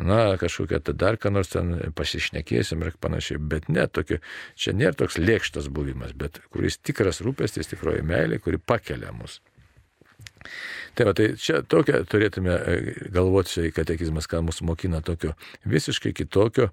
na, 0.00 0.20
kažkokią 0.40 0.80
tą 0.86 0.94
dar 0.96 1.18
ką 1.20 1.32
nors 1.34 1.52
ten 1.52 1.74
pasišnekėsim 1.98 2.86
ir 2.86 2.96
panašiai, 3.02 3.42
bet 3.52 3.68
ne, 3.68 3.84
tokio, 3.84 4.20
čia 4.56 4.72
nėra 4.76 4.96
toks 5.02 5.20
lėkštas 5.20 5.68
buvimas, 5.68 6.16
bet 6.16 6.40
kuris 6.54 6.80
tikras 6.80 7.20
rūpestis, 7.26 7.68
tikroji 7.74 8.06
meilė, 8.06 8.40
kuri 8.40 8.62
pakelia 8.62 9.12
mus. 9.12 9.40
Tai 10.98 11.06
va, 11.06 11.12
tai 11.14 11.30
čia 11.38 11.60
tokia 11.62 12.00
turėtume 12.08 12.50
e, 12.52 12.76
galvoti, 13.14 13.52
čia 13.54 13.72
katekizmas, 13.74 14.26
ką 14.30 14.42
mus 14.46 14.58
mokina 14.66 15.00
tokio 15.04 15.32
visiškai 15.70 16.12
kitokio 16.18 16.70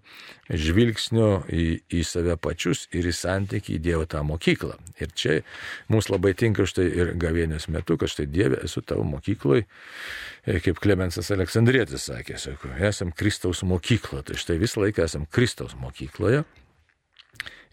žvilgsnio 0.49 1.30
į, 1.53 1.65
į 1.93 2.03
save 2.08 2.38
pačius 2.41 2.88
ir 2.97 3.08
į 3.08 3.13
santykį 3.15 3.77
į 3.77 3.82
Dievo 3.86 4.08
tą 4.10 4.23
mokyklą. 4.27 4.75
Ir 5.03 5.13
čia 5.13 5.38
mums 5.91 6.10
labai 6.10 6.34
tinka 6.38 6.65
štai 6.67 6.88
ir 6.89 7.13
gavienės 7.19 7.69
metu, 7.73 7.99
kad 8.01 8.12
štai 8.12 8.27
Dieve 8.32 8.62
esu 8.65 8.82
tavo 8.82 9.06
mokykloje, 9.08 9.67
kaip 10.65 10.82
Klemensas 10.82 11.30
Aleksandrėtis 11.36 12.10
sakė, 12.10 12.39
sako, 12.41 12.73
esam 12.89 13.13
Kristaus 13.15 13.62
mokykla, 13.67 14.23
tai 14.25 14.39
štai 14.39 14.58
visą 14.62 14.82
laiką 14.86 15.06
esam 15.06 15.27
Kristaus 15.30 15.77
mokykloje. 15.77 16.43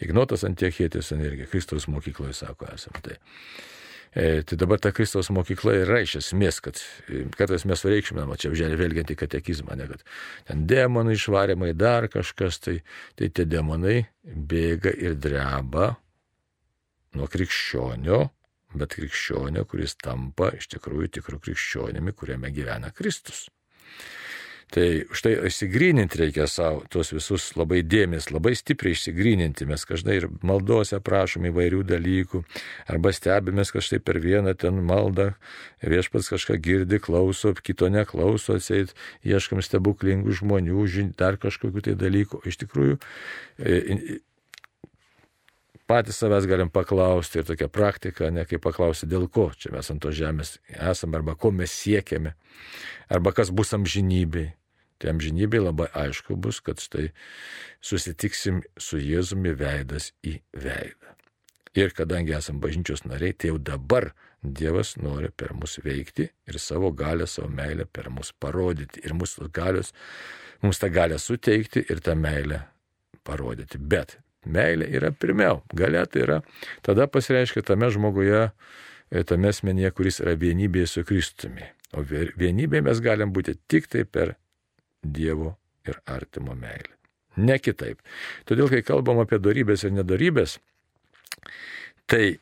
Ignotas 0.04 0.42
Antiekėtis 0.44 1.12
irgi 1.14 1.46
Kristaus 1.48 1.86
mokykloje 1.88 2.34
sako, 2.36 2.68
esam. 2.74 2.98
Tai. 3.00 3.16
E, 4.14 4.42
tai 4.46 4.56
dabar 4.58 4.78
ta 4.78 4.92
Kristaus 4.94 5.26
mokykla 5.34 5.72
yra 5.80 5.98
iš 6.04 6.20
esmės, 6.20 6.60
kad 6.62 6.78
e, 7.10 7.24
kartais 7.34 7.64
mes 7.66 7.82
reikšminam, 7.82 8.30
čia 8.38 8.52
vėlgiant 8.54 9.10
į 9.10 9.16
katekizmą, 9.18 9.74
ne, 9.74 9.88
kad 9.90 10.04
ten 10.46 10.62
demonai 10.70 11.16
išvarimai, 11.18 11.72
dar 11.74 12.06
kažkas, 12.12 12.60
tai, 12.62 12.76
tai 13.18 13.32
tie 13.34 13.46
demonai 13.50 14.04
bėga 14.22 14.94
ir 14.94 15.18
dreba 15.18 15.96
nuo 17.18 17.26
krikščionio, 17.30 18.20
bet 18.78 18.94
krikščionio, 18.94 19.66
kuris 19.66 19.98
tampa 19.98 20.52
iš 20.54 20.70
tikrųjų 20.76 21.10
tikrų 21.18 21.40
krikščionimi, 21.48 22.14
kuriame 22.14 22.54
gyvena 22.54 22.94
Kristus. 22.94 23.48
Tai 24.74 24.86
štai 25.14 25.36
įsigryninti 25.46 26.18
reikia 26.18 26.48
savo 26.50 26.80
tuos 26.90 27.12
visus 27.14 27.44
labai 27.54 27.84
dėmes, 27.86 28.26
labai 28.34 28.56
stipriai 28.58 28.96
įsigryninti. 28.96 29.68
Mes 29.70 29.84
kažkai 29.86 30.16
ir 30.18 30.26
maldose 30.42 30.98
prašom 30.98 31.46
įvairių 31.52 31.84
dalykų, 31.92 32.40
arba 32.90 33.12
stebimės 33.14 33.70
kažkai 33.74 34.00
per 34.02 34.18
vieną 34.24 34.56
ten 34.58 34.80
maldą, 34.82 35.28
viešpats 35.78 36.32
kažką 36.34 36.58
girdi, 36.64 36.98
klauso, 36.98 37.52
kito 37.54 37.86
neklauso, 37.86 38.56
atseit, 38.58 38.96
ieškam 39.22 39.62
stebuklingų 39.62 40.34
žmonių, 40.40 40.88
dar 41.14 41.38
kažkokių 41.38 41.84
tai 41.86 41.94
dalykų. 42.00 42.42
Iš 42.50 42.58
tikrųjų, 42.64 42.98
e, 43.62 44.18
patys 45.86 46.18
savęs 46.18 46.50
galim 46.50 46.74
paklausti 46.74 47.38
ir 47.38 47.46
tokia 47.46 47.70
praktika, 47.70 48.32
ne 48.34 48.42
kaip 48.48 48.66
paklausti, 48.66 49.06
dėl 49.06 49.30
ko 49.30 49.52
čia 49.54 49.70
mes 49.76 49.94
ant 49.94 50.02
to 50.02 50.10
žemės 50.10 50.56
esame, 50.74 51.22
arba 51.22 51.38
ko 51.38 51.54
mes 51.54 51.70
siekiame, 51.70 52.34
arba 53.06 53.36
kas 53.36 53.54
bus 53.54 53.70
amžinybei. 53.76 54.50
Tai 54.98 55.14
amžinybė 55.14 55.60
labai 55.64 55.88
aišku 56.04 56.36
bus, 56.40 56.60
kad 56.64 56.80
štai 56.82 57.10
susitiksim 57.84 58.62
su 58.78 59.00
Jėzumi 59.02 59.54
veidas 59.58 60.12
į 60.24 60.38
veidą. 60.54 61.14
Ir 61.74 61.90
kadangi 61.90 62.36
esame 62.36 62.62
bažnyčios 62.62 63.02
nariai, 63.02 63.34
tai 63.34 63.50
jau 63.50 63.58
dabar 63.58 64.12
Dievas 64.44 64.92
nori 65.00 65.30
per 65.32 65.54
mus 65.56 65.78
veikti 65.80 66.26
ir 66.28 66.58
savo 66.60 66.90
galę, 66.92 67.26
savo 67.26 67.48
meilę 67.48 67.86
per 67.88 68.10
mus 68.12 68.30
parodyti. 68.36 69.00
Ir 69.02 69.14
mūsų 69.16 69.48
galios, 69.56 69.94
mums 70.62 70.78
tą 70.78 70.90
galę 70.92 71.18
suteikti 71.18 71.82
ir 71.88 72.02
tą 72.04 72.14
meilę 72.14 72.60
parodyti. 73.24 73.80
Bet 73.80 74.18
meilė 74.44 74.90
yra 74.98 75.10
pirmiau. 75.16 75.62
Galia 75.72 76.04
tai 76.06 76.26
yra, 76.26 76.38
tada 76.84 77.08
pasireiškia 77.08 77.64
tame 77.64 77.88
žmoguje, 77.90 78.50
tame 79.26 79.50
asmenyje, 79.50 79.90
kuris 79.96 80.20
yra 80.20 80.36
vienybėje 80.38 80.92
su 80.92 81.04
Kristumi. 81.08 81.66
O 81.96 82.04
vienybėje 82.04 82.84
mes 82.84 83.00
galim 83.00 83.32
būti 83.32 83.56
tik 83.70 83.88
tai 83.88 84.04
per 84.04 84.36
Dievo 85.04 85.54
ir 85.88 86.00
artimo 86.06 86.56
meilę. 86.58 86.92
Ne 87.36 87.58
kitaip. 87.58 88.00
Todėl, 88.46 88.70
kai 88.70 88.82
kalbam 88.86 89.20
apie 89.22 89.40
darybės 89.42 89.84
ir 89.84 89.94
nedarybės, 89.96 90.58
tai, 92.10 92.38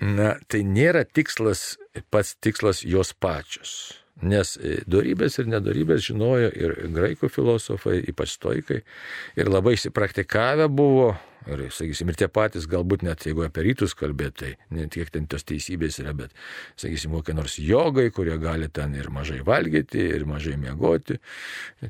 na, 0.00 0.34
tai 0.48 0.60
nėra 0.68 1.04
tikslas, 1.08 1.74
pats 2.12 2.34
tikslas 2.44 2.84
jos 2.84 3.14
pačios. 3.16 4.03
Nes 4.22 4.54
darybės 4.86 5.40
ir 5.42 5.48
nedarybės 5.50 6.06
žinojo 6.06 6.50
ir 6.54 6.74
graikų 6.94 7.28
filosofai, 7.32 7.98
ypač 8.12 8.36
stoikai, 8.36 8.84
ir 9.34 9.50
labai 9.50 9.74
įsipraktikavę 9.74 10.68
buvo 10.70 11.14
Ir, 11.44 11.60
sakysim, 11.76 12.08
ir 12.08 12.16
tie 12.16 12.26
patys, 12.32 12.64
galbūt 12.70 13.02
net 13.04 13.26
jeigu 13.28 13.42
apie 13.44 13.66
rytus 13.66 13.92
kalbėti, 13.98 14.54
tai 14.54 14.76
ne 14.78 14.86
tiek 14.88 15.10
ten 15.12 15.26
tos 15.28 15.44
teisybės 15.44 15.98
yra, 16.00 16.14
bet, 16.16 16.32
sakysim, 16.80 17.12
kokie 17.18 17.34
nors 17.36 17.58
jogai, 17.60 18.06
kurie 18.16 18.38
gali 18.40 18.70
ten 18.72 18.94
ir 18.96 19.10
mažai 19.12 19.42
valgyti, 19.44 20.06
ir 20.16 20.24
mažai 20.28 20.56
miegoti. 20.60 21.18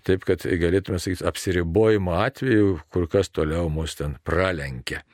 Taip, 0.03 0.27
kad 0.27 0.43
galėtume 0.43 0.99
sakyti, 0.99 1.27
apsiribojimo 1.31 2.19
atveju 2.19 2.81
kur 2.91 3.07
kas 3.11 3.31
toliau 3.31 3.71
mus 3.71 3.95
ten 4.01 4.19
pralenkia. 4.27 5.05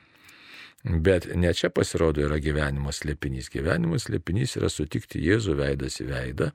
Bet 0.83 1.27
ne 1.37 1.53
čia 1.53 1.69
pasirodo 1.69 2.23
yra 2.25 2.39
gyvenimo 2.41 2.93
slėpinys. 2.95 3.51
Gyvenimo 3.53 3.99
slėpinys 4.01 4.57
yra 4.57 4.69
sutikti 4.71 5.21
Jėzų 5.21 5.57
veidas 5.59 5.99
į 6.01 6.07
veidą 6.09 6.51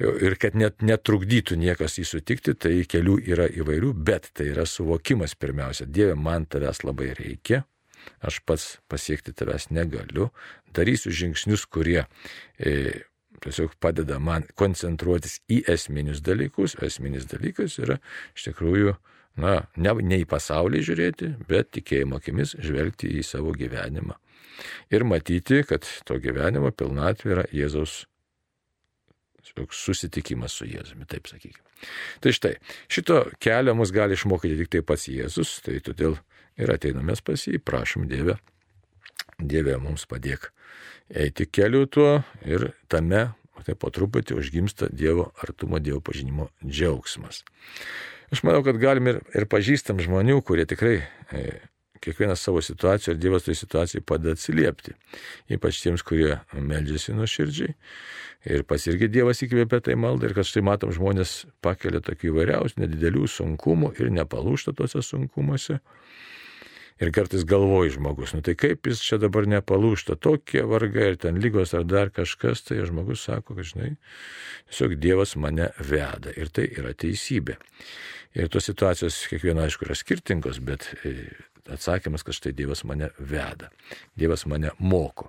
ir 0.00 0.36
kad 0.40 0.56
net 0.58 0.82
netrukdytų 0.82 1.56
niekas 1.60 1.98
jį 2.00 2.06
sutikti, 2.08 2.54
tai 2.54 2.74
kelių 2.88 3.18
yra 3.28 3.46
įvairių, 3.50 3.92
bet 3.94 4.30
tai 4.36 4.48
yra 4.52 4.64
suvokimas 4.68 5.36
pirmiausia. 5.38 5.86
Dieve, 5.86 6.16
man 6.16 6.46
tavęs 6.50 6.82
labai 6.86 7.12
reikia, 7.18 7.62
aš 8.24 8.40
pats 8.46 8.66
pasiekti 8.90 9.34
tavęs 9.36 9.70
negaliu, 9.70 10.30
darysiu 10.74 11.12
žingsnius, 11.14 11.66
kurie 11.70 12.02
e, 12.58 13.04
tiesiog 13.44 13.76
padeda 13.82 14.18
man 14.18 14.46
koncentruotis 14.58 15.40
į 15.52 15.62
esminius 15.70 16.22
dalykus. 16.24 16.76
Esminis 16.82 17.28
dalykas 17.30 17.78
yra 17.82 18.00
iš 18.36 18.50
tikrųjų, 18.50 18.96
na, 19.40 19.62
ne, 19.76 19.94
ne 20.02 20.20
į 20.22 20.28
pasaulį 20.28 20.82
žiūrėti, 20.88 21.32
bet 21.48 21.72
tikėjimo 21.76 22.20
akimis 22.20 22.56
žvelgti 22.60 23.10
į 23.18 23.24
savo 23.26 23.54
gyvenimą. 23.56 24.18
Ir 24.92 25.04
matyti, 25.08 25.62
kad 25.66 25.86
to 26.06 26.18
gyvenimo 26.22 26.70
pilnatvė 26.70 27.36
yra 27.36 27.44
Jėzaus 27.54 28.02
susitikimas 29.72 30.54
su 30.56 30.68
Jėzumi, 30.68 31.04
taip 31.08 31.26
sakykime. 31.28 31.66
Tai 32.22 32.32
štai, 32.32 32.54
šito 32.92 33.18
kelio 33.42 33.74
mus 33.76 33.90
gali 33.92 34.16
išmokyti 34.16 34.60
tik 34.62 34.70
tai 34.72 34.82
pats 34.86 35.08
Jėzus, 35.10 35.58
tai 35.66 35.80
todėl 35.84 36.16
ir 36.56 36.72
ateiname 36.72 37.16
pas 37.24 37.46
jį, 37.48 37.58
prašom 37.58 38.06
Dievę, 38.08 38.38
Dieve 39.42 39.76
mums 39.82 40.06
padėk 40.06 40.52
eiti 41.12 41.46
keliu 41.50 41.86
tuo 41.86 42.22
ir 42.46 42.70
tame, 42.88 43.32
tai 43.66 43.74
po 43.78 43.90
truputį 43.94 44.38
užgimsta 44.38 44.88
Dievo 44.90 45.30
artumo, 45.42 45.78
Dievo 45.82 46.00
pažinimo 46.00 46.48
džiaugsmas. 46.64 47.42
Aš 48.32 48.42
manau, 48.48 48.62
kad 48.64 48.80
galim 48.80 49.10
ir, 49.12 49.20
ir 49.36 49.46
pažįstam 49.50 50.00
žmonių, 50.00 50.38
kurie 50.46 50.64
tikrai 50.68 51.02
e, 51.02 51.44
kiekvieną 52.02 52.36
savo 52.38 52.62
situaciją 52.64 53.14
ir 53.14 53.20
Dievas 53.20 53.44
tai 53.44 53.56
situacijai 53.58 54.04
padeda 54.08 54.36
atsiliepti. 54.36 54.96
Ypač 55.52 55.82
tiems, 55.84 56.04
kurie 56.06 56.38
meldžiasi 56.56 57.14
nuoširdžiai 57.18 57.76
Ir 58.42 58.64
pas 58.66 58.82
irgi 58.90 59.06
Dievas 59.12 59.38
įkvėpė 59.44 59.78
tai 59.86 59.94
maldą 59.94 60.26
ir 60.26 60.34
kad 60.34 60.46
štai 60.48 60.64
matom 60.66 60.90
žmonės 60.94 61.44
pakelia 61.62 62.00
tokių 62.02 62.32
įvairiausių 62.32 62.82
nedidelių 62.82 63.28
sunkumų 63.30 63.92
ir 64.02 64.10
nepalūšta 64.16 64.74
tose 64.74 65.02
sunkumuose. 65.06 65.78
Ir 67.02 67.10
kartais 67.14 67.46
galvoji 67.48 67.94
žmogus, 67.94 68.34
nu 68.34 68.42
tai 68.46 68.54
kaip 68.58 68.86
jis 68.86 69.00
čia 69.02 69.16
dabar 69.22 69.46
nepalūšta, 69.50 70.18
tokie 70.22 70.62
vargai 70.68 71.12
ir 71.12 71.16
ten 71.22 71.38
lygos 71.42 71.72
ar 71.74 71.86
dar 71.88 72.10
kažkas, 72.14 72.62
tai 72.66 72.82
žmogus 72.86 73.24
sako, 73.26 73.56
kad 73.58 73.66
žinai, 73.66 73.94
tiesiog 74.70 74.98
Dievas 75.02 75.34
mane 75.38 75.70
veda 75.78 76.34
ir 76.36 76.50
tai 76.54 76.68
yra 76.70 76.92
teisybė. 76.94 77.56
Ir 78.38 78.48
tos 78.48 78.64
situacijos 78.70 79.26
kiekviena 79.28 79.66
aišku 79.66 79.84
yra 79.84 79.96
skirtingos, 79.98 80.62
bet 80.64 80.88
e, 81.04 81.28
atsakymas, 81.72 82.24
kad 82.24 82.36
štai 82.36 82.54
Dievas 82.56 82.84
mane 82.88 83.10
veda, 83.18 83.68
Dievas 84.16 84.46
mane 84.48 84.72
moko. 84.80 85.28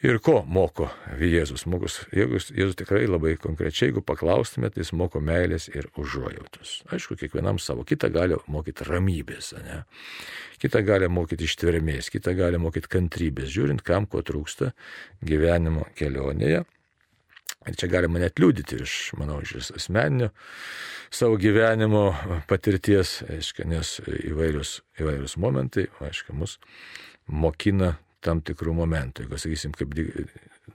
Ir 0.00 0.16
ko 0.24 0.38
moko 0.48 0.86
Jėzus? 1.20 1.66
Mokus, 1.68 1.98
Jėzus, 2.16 2.46
Jėzus 2.56 2.78
tikrai 2.80 3.02
labai 3.04 3.34
konkrečiai, 3.36 3.90
jeigu 3.90 4.00
paklaustumėte, 4.00 4.80
jis 4.80 4.94
moko 4.96 5.20
meilės 5.20 5.68
ir 5.68 5.90
užuojautos. 6.00 6.78
Aišku, 6.88 7.18
kiekvienam 7.20 7.60
savo. 7.60 7.84
Kita 7.84 8.08
gali 8.08 8.38
mokyti 8.48 8.86
ramybės, 8.88 9.52
ne? 9.60 9.82
kita 10.60 10.80
gali 10.88 11.08
mokyti 11.12 11.44
ištvermės, 11.44 12.08
kita 12.12 12.32
gali 12.38 12.56
mokyti 12.60 12.88
kantrybės, 12.96 13.52
žiūrint, 13.52 13.84
kam 13.84 14.08
ko 14.08 14.24
trūksta 14.24 14.72
gyvenimo 15.20 15.84
kelionėje. 16.00 16.64
Ir 17.68 17.76
čia 17.76 17.90
galima 17.92 18.22
net 18.22 18.40
liūdyti 18.40 18.78
iš, 18.80 18.92
manau, 19.20 19.42
iš 19.44 19.72
asmeninio 19.76 20.30
savo 21.12 21.36
gyvenimo 21.36 22.06
patirties, 22.48 23.18
aiškia, 23.28 23.66
nes 23.68 23.98
įvairius, 24.06 24.78
įvairius 25.02 25.36
momentai, 25.42 25.88
aiškia, 26.00 26.36
mus 26.38 26.56
mokina 27.28 27.98
tam 28.24 28.40
tikrų 28.44 28.72
momentų. 28.78 29.26
Jeigu, 29.26 29.40
sakysim, 29.40 29.74
kaip 29.76 29.92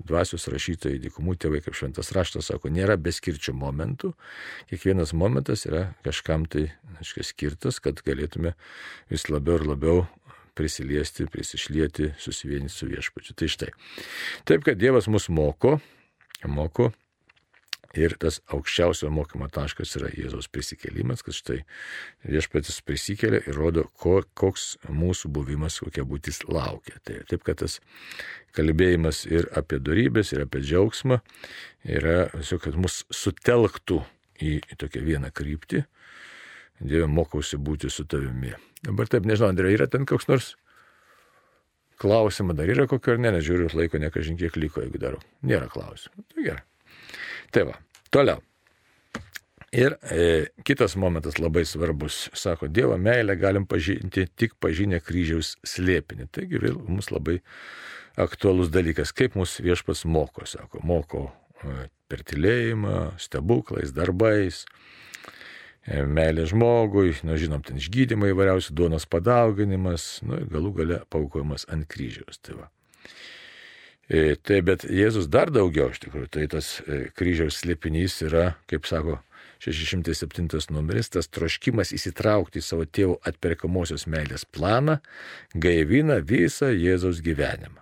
dvasios 0.06 0.46
rašytojai, 0.52 1.00
dykumų 1.08 1.38
tėvai, 1.42 1.62
kaip 1.66 1.78
šventas 1.78 2.12
raštas 2.16 2.52
sako, 2.52 2.70
nėra 2.74 2.98
beskirčių 3.02 3.56
momentų, 3.58 4.12
kiekvienas 4.70 5.16
momentas 5.18 5.66
yra 5.70 5.88
kažkam 6.06 6.46
tai, 6.50 6.68
aiškiai, 7.00 7.26
skirtas, 7.26 7.82
kad 7.82 8.02
galėtume 8.06 8.54
vis 9.10 9.28
labiau 9.32 9.60
ir 9.62 9.68
labiau 9.72 10.06
prisiliesti, 10.56 11.28
prisišlieti, 11.32 12.14
susivienyti 12.22 12.72
su 12.72 12.88
viešpačiu. 12.88 13.36
Tai 13.36 13.52
štai. 13.52 13.74
Taip, 14.48 14.64
kad 14.68 14.80
Dievas 14.80 15.10
mus 15.12 15.28
moko, 15.34 15.80
moko 16.52 16.92
Ir 17.96 18.16
tas 18.20 18.42
aukščiausio 18.52 19.08
mokymo 19.14 19.48
taškas 19.56 19.96
yra 20.00 20.10
Jėzaus 20.12 20.50
prisikėlimas, 20.52 21.22
kad 21.24 21.36
štai 21.38 21.62
viešpatis 22.28 22.82
prisikėlė 22.84 23.40
ir 23.48 23.56
rodo, 23.56 23.86
ko, 23.96 24.18
koks 24.36 24.76
mūsų 24.92 25.32
buvimas, 25.36 25.80
kokia 25.84 26.04
būtis 26.08 26.42
laukia. 26.50 26.98
Tai 27.08 27.22
taip, 27.30 27.46
kad 27.48 27.62
tas 27.64 27.80
kalbėjimas 28.58 29.24
ir 29.30 29.48
apie 29.56 29.80
darybės, 29.80 30.34
ir 30.36 30.44
apie 30.44 30.64
džiaugsmą 30.66 31.22
yra, 31.88 32.18
tiesiog, 32.36 32.66
kad 32.68 32.80
mus 32.84 33.04
sutelktų 33.16 34.02
į, 34.44 34.58
į 34.60 34.80
tokią 34.84 35.06
vieną 35.06 35.32
kryptį. 35.36 35.86
Dieve, 36.84 37.08
mokausi 37.08 37.56
būti 37.56 37.88
su 37.88 38.04
tavimi. 38.04 38.52
Dabar 38.84 39.08
taip, 39.08 39.24
nežinau, 39.24 39.54
Andrė, 39.54 39.72
yra 39.72 39.88
ten 39.88 40.04
koks 40.04 40.28
nors 40.28 40.52
klausimą, 42.02 42.56
dar 42.58 42.70
yra 42.72 42.88
kokio 42.90 43.16
ar 43.16 43.22
ne, 43.22 43.32
nežiūriu, 43.38 43.70
laiko 43.78 44.02
nekažin 44.02 44.40
kiek 44.40 44.58
liko, 44.60 44.84
jeigu 44.84 45.02
darau. 45.02 45.22
Nėra 45.46 45.70
klausimų. 45.72 46.26
Tai 46.34 46.46
gerai. 46.50 46.66
Tai 47.56 47.70
va, 47.70 47.80
toliau. 48.14 48.44
Ir 49.76 49.98
e, 50.08 50.48
kitas 50.64 50.96
momentas 50.96 51.36
labai 51.40 51.66
svarbus. 51.68 52.30
Sako, 52.38 52.70
Dievo 52.72 52.96
meilę 53.02 53.36
galim 53.36 53.66
pažinti 53.68 54.24
tik 54.40 54.56
pažinę 54.64 55.02
kryžiaus 55.04 55.56
slėpinį. 55.68 56.30
Taigi 56.32 56.62
vėl 56.64 56.78
mums 56.80 57.12
labai 57.12 57.42
aktualus 58.20 58.72
dalykas, 58.72 59.12
kaip 59.12 59.36
mūsų 59.36 59.66
viešpas 59.68 60.06
moko. 60.08 60.48
Sako, 60.48 60.80
moko 60.88 61.26
e, 61.60 61.90
per 62.08 62.24
tylėjimą, 62.24 63.18
stebuklais, 63.20 63.92
darbais, 63.96 64.64
meilė 65.86 66.48
žmogui, 66.50 67.14
nu, 67.26 67.36
žinom, 67.38 67.62
ten 67.66 67.78
išgydymai 67.78 68.32
įvairiausių 68.34 68.74
duonos 68.78 69.06
padauginimas, 69.10 70.08
nu, 70.26 70.40
ir 70.42 70.50
galų 70.50 70.72
gale 70.80 71.02
paukojimas 71.14 71.68
ant 71.70 71.86
kryžiaus. 71.92 72.42
Tai 72.42 72.58
va. 72.62 72.72
E, 74.10 74.36
tai 74.38 74.60
bet 74.66 74.86
Jėzus 74.86 75.30
dar 75.34 75.50
daugiau 75.54 75.92
iš 75.94 76.02
tikrųjų, 76.04 76.30
tai 76.34 76.48
tas 76.50 76.80
e, 76.86 77.08
kryžiaus 77.18 77.62
slėpinys 77.62 78.20
yra, 78.26 78.52
kaip 78.70 78.86
sako 78.90 79.20
607 79.66 80.74
numeris, 80.74 81.10
tas 81.14 81.30
troškimas 81.32 81.94
įsitraukti 81.96 82.62
į 82.62 82.66
savo 82.66 82.86
tėvų 82.86 83.16
atperkamosios 83.26 84.06
meilės 84.10 84.46
planą 84.46 85.00
gaivina 85.54 86.20
visą 86.22 86.70
Jėzaus 86.74 87.22
gyvenimą, 87.26 87.82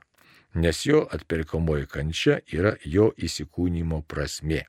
nes 0.63 0.83
jo 0.87 1.03
atperkamoji 1.11 1.89
kančia 1.91 2.39
yra 2.51 2.77
jo 2.83 3.11
įsikūnymo 3.17 4.03
prasme. 4.07 4.63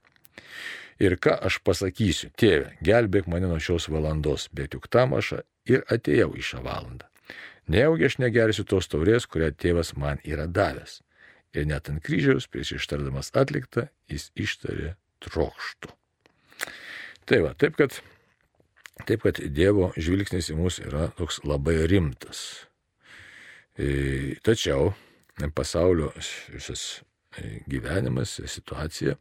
Ir 1.02 1.16
ką 1.18 1.34
aš 1.48 1.58
pasakysiu, 1.66 2.30
tėve, 2.38 2.76
gelbėk 2.84 3.26
mane 3.30 3.48
nuo 3.50 3.58
šios 3.58 3.88
valandos, 3.90 4.46
bet 4.54 4.76
juk 4.76 4.86
tam 4.92 5.16
aš 5.18 5.40
ir 5.66 5.82
atėjau 5.90 6.30
į 6.38 6.44
šią 6.52 6.62
valandą. 6.66 7.08
Nejaugi 7.70 8.06
aš 8.06 8.18
negersiu 8.20 8.66
tos 8.68 8.90
taurės, 8.92 9.26
kurią 9.26 9.50
tėvas 9.56 9.94
man 9.96 10.20
yra 10.22 10.46
davęs 10.46 11.00
ir 11.54 11.68
net 11.70 11.88
ant 11.90 12.02
kryžiaus, 12.04 12.48
prieš 12.50 12.74
ištardamas 12.78 13.30
atliktą, 13.38 13.86
jis 14.10 14.28
ištarė 14.34 14.94
trokštų. 15.24 15.92
Tai 17.30 17.40
va, 17.46 17.54
taip 17.56 17.78
kad, 17.78 17.96
taip 19.08 19.24
kad 19.24 19.40
Dievo 19.54 19.92
žvilgsnis 19.96 20.50
į 20.52 20.58
mus 20.58 20.80
yra 20.82 21.08
toks 21.18 21.40
labai 21.46 21.78
rimtas. 21.90 22.66
E, 23.78 24.36
tačiau 24.44 24.92
pasaulio 25.54 26.12
visas 26.52 27.02
gyvenimas, 27.70 28.38
situacija 28.46 29.16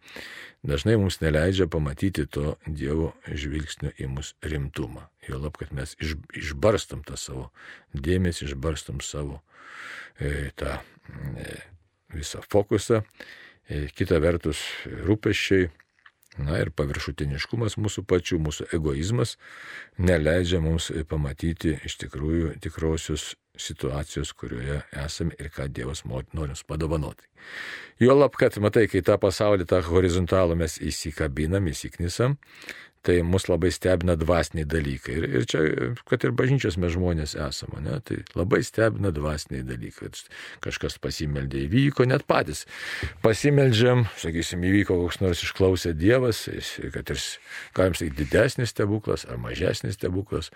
dažnai 0.64 0.96
mums 0.98 1.20
neleidžia 1.22 1.68
pamatyti 1.68 2.26
to 2.26 2.56
Dievo 2.68 3.12
žvilgsnio 3.28 3.94
į 4.00 4.10
mus 4.12 4.34
rimtumą. 4.44 5.08
Jo 5.28 5.40
lab, 5.44 5.58
kad 5.60 5.74
mes 5.76 5.96
iš, 6.00 6.16
išbarstam 6.36 7.04
tą 7.08 7.18
savo 7.20 7.50
dėmesį, 7.94 8.50
išbarstam 8.52 9.02
savo 9.04 9.42
e, 10.20 10.52
tą 10.60 10.80
e, 10.80 11.56
visą 12.14 12.44
fokusą, 12.50 13.04
e, 13.68 13.86
kita 13.96 14.20
vertus 14.24 14.62
rūpeščiai, 14.86 15.70
na 16.42 16.58
ir 16.58 16.72
paviršutiniškumas 16.74 17.78
mūsų 17.78 18.06
pačių, 18.10 18.40
mūsų 18.42 18.72
egoizmas 18.74 19.36
neleidžia 20.02 20.64
mums 20.64 20.90
pamatyti 21.10 21.76
iš 21.86 22.00
tikrųjų 22.02 22.56
tikrosios 22.64 23.36
situacijos, 23.58 24.34
kurioje 24.34 24.82
esame 25.06 25.36
ir 25.40 25.52
ką 25.54 25.68
Dievas 25.70 26.04
nori 26.06 26.26
mums 26.34 26.64
padovanoti. 26.66 27.28
Juolab, 28.02 28.34
kad 28.40 28.58
matai, 28.58 28.88
kai 28.90 29.04
tą 29.06 29.20
pasaulį, 29.22 29.68
tą 29.70 29.84
horizontalų 29.86 30.58
mes 30.58 30.80
įsikabinam, 30.82 31.68
įsiknisam, 31.70 32.40
tai 33.04 33.20
mus 33.28 33.50
labai 33.52 33.70
stebina 33.76 34.16
dvasiniai 34.16 34.66
dalykai. 34.70 35.16
Ir, 35.20 35.26
ir 35.38 35.46
čia, 35.50 35.62
kad 36.08 36.24
ir 36.24 36.34
bažnyčios 36.40 36.78
mes 36.80 36.94
žmonės 36.96 37.36
esame, 37.36 37.82
ne, 37.84 37.98
tai 38.08 38.22
labai 38.34 38.62
stebina 38.64 39.12
dvasiniai 39.14 39.66
dalykai. 39.68 40.10
Kažkas 40.64 40.98
pasimeldė, 41.04 41.66
įvyko, 41.68 42.08
net 42.10 42.24
patys 42.30 42.64
pasimeldžiam, 43.26 44.08
sakysim, 44.24 44.64
įvyko 44.70 44.98
koks 45.04 45.20
nors 45.22 45.44
išklausė 45.44 45.94
Dievas, 46.00 46.46
kad 46.96 47.12
ir, 47.12 47.24
galim 47.76 47.98
sakyti, 48.00 48.24
didesnis 48.24 48.72
stebuklas 48.72 49.28
ar 49.28 49.42
mažesnis 49.42 50.00
stebuklas. 50.00 50.54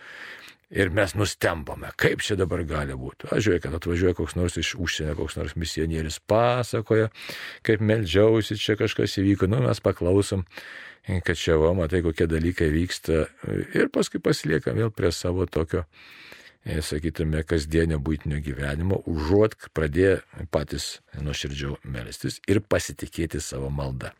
Ir 0.67 0.89
mes 0.91 1.13
nustembame, 1.15 1.93
kaip 1.95 2.19
čia 2.25 2.35
dabar 2.35 2.59
gali 2.67 2.95
būti. 2.99 3.29
Aš 3.31 3.45
žiūrėjau, 3.45 3.63
kad 3.63 3.75
atvažiuoja 3.77 4.17
koks 4.17 4.35
nors 4.35 4.57
iš 4.59 4.73
užsienio, 4.75 5.13
koks 5.15 5.37
nors 5.39 5.55
misionierius 5.55 6.19
pasakoja, 6.27 7.07
kaip 7.63 7.83
meldžiausi, 7.87 8.59
čia 8.59 8.75
kažkas 8.79 9.15
įvyko, 9.21 9.47
nu 9.47 9.61
mes 9.63 9.79
paklausom 9.83 10.43
kad 11.23 11.39
čia 11.39 11.55
va, 11.59 11.71
matai, 11.77 12.01
kokie 12.03 12.27
dalykai 12.27 12.67
vyksta 12.73 13.25
ir 13.77 13.87
paskui 13.93 14.19
pasiliekam 14.23 14.75
vėl 14.75 14.91
prie 14.91 15.11
savo 15.15 15.47
tokio, 15.47 15.85
sakytume, 16.83 17.43
kasdienio 17.47 17.99
būtinio 18.03 18.39
gyvenimo, 18.43 18.99
užuot 19.09 19.55
pradėję 19.77 20.17
patys 20.53 20.99
nuoširdžiau 21.21 21.77
melstis 21.87 22.39
ir 22.49 22.61
pasitikėti 22.61 23.41
savo 23.43 23.69
maldą. 23.73 24.11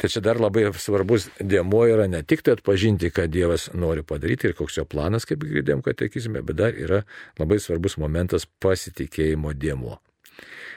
Tai 0.00 0.10
čia 0.10 0.22
dar 0.24 0.40
labai 0.42 0.66
svarbus 0.78 1.28
dėmo 1.40 1.84
yra 1.90 2.08
ne 2.10 2.22
tik 2.22 2.44
tai 2.46 2.56
atpažinti, 2.58 3.12
ką 3.14 3.28
Dievas 3.30 3.68
nori 3.74 4.04
padaryti 4.06 4.50
ir 4.50 4.56
koks 4.58 4.80
jo 4.80 4.86
planas, 4.88 5.28
kaip 5.28 5.44
girdėjom 5.44 5.84
katekizme, 5.84 6.42
bet 6.42 6.60
dar 6.60 6.74
yra 6.74 7.04
labai 7.40 7.60
svarbus 7.62 7.98
momentas 8.00 8.48
pasitikėjimo 8.64 9.54
dėmo. 9.54 9.98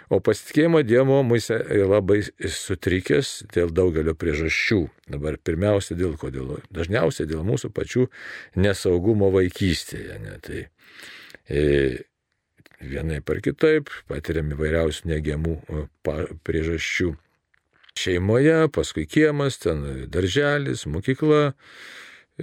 O 0.08 0.22
pasitikėjimo 0.24 0.80
Dievo 0.88 1.20
mūsų 1.28 1.58
labai 1.90 2.22
sutrikęs 2.24 3.32
dėl 3.52 3.74
daugelio 3.76 4.14
priežasčių. 4.16 4.80
Dabar 5.12 5.36
pirmiausia 5.44 5.98
dėl 6.00 6.16
kodėl? 6.20 6.62
Dažniausiai 6.72 7.28
dėl 7.28 7.44
mūsų 7.48 7.74
pačių 7.76 8.08
nesaugumo 8.56 9.28
vaikystėje. 9.36 10.20
Ne? 10.24 10.38
Tai 10.48 10.64
e, 11.52 11.66
vienai 12.80 13.20
par 13.20 13.44
kitaip 13.44 13.92
patiriam 14.08 14.54
įvairiausių 14.56 15.12
negiamų 15.12 15.58
priežasčių. 16.48 17.14
Šeimoje, 17.98 18.68
paskui 18.72 19.08
kiemas, 19.10 19.58
ten 19.60 19.84
darželis, 20.14 20.86
mokykla. 20.88 21.50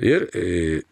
Ir 0.02 0.28
e, 0.34 0.82